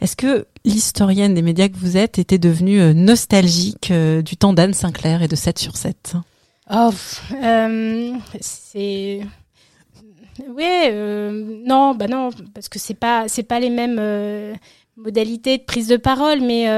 [0.00, 5.22] est-ce que l'historienne des médias que vous êtes était devenue nostalgique du temps d'Anne Sinclair
[5.22, 6.14] et de 7 sur 7
[6.72, 6.90] Oh,
[8.40, 9.20] c'est
[10.48, 10.90] oui,
[11.66, 14.00] non, bah non, parce que c'est pas c'est pas les mêmes
[14.96, 16.68] modalités de prise de parole, mais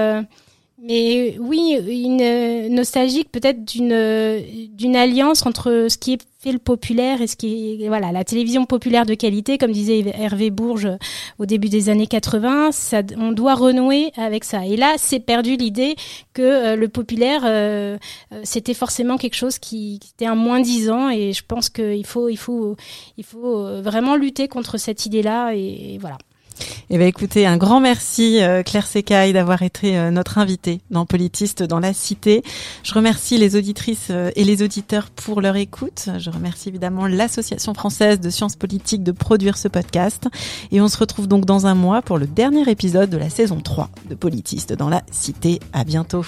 [0.82, 4.42] mais oui, une nostalgique peut-être d'une
[4.74, 8.24] d'une alliance entre ce qui est fait le populaire et ce qui est voilà la
[8.24, 10.88] télévision populaire de qualité, comme disait Hervé Bourges
[11.38, 14.66] au début des années 80, ça, on doit renouer avec ça.
[14.66, 15.94] Et là, c'est perdu l'idée
[16.34, 17.96] que euh, le populaire euh,
[18.32, 21.10] euh, c'était forcément quelque chose qui, qui était un moins disant.
[21.10, 22.76] Et je pense qu'il faut il faut
[23.16, 25.52] il faut vraiment lutter contre cette idée-là.
[25.54, 26.18] et voilà.
[26.90, 31.06] Eh bien, écoutez, un grand merci euh, Claire Secaille d'avoir été euh, notre invitée dans
[31.06, 32.42] Politiste dans la Cité.
[32.82, 36.10] Je remercie les auditrices euh, et les auditeurs pour leur écoute.
[36.18, 40.28] Je remercie évidemment l'Association française de sciences politiques de produire ce podcast.
[40.70, 43.60] Et on se retrouve donc dans un mois pour le dernier épisode de la saison
[43.60, 45.60] 3 de Politiste dans la Cité.
[45.72, 46.24] À bientôt.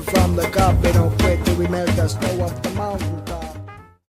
[0.00, 1.25] from the cop, they don't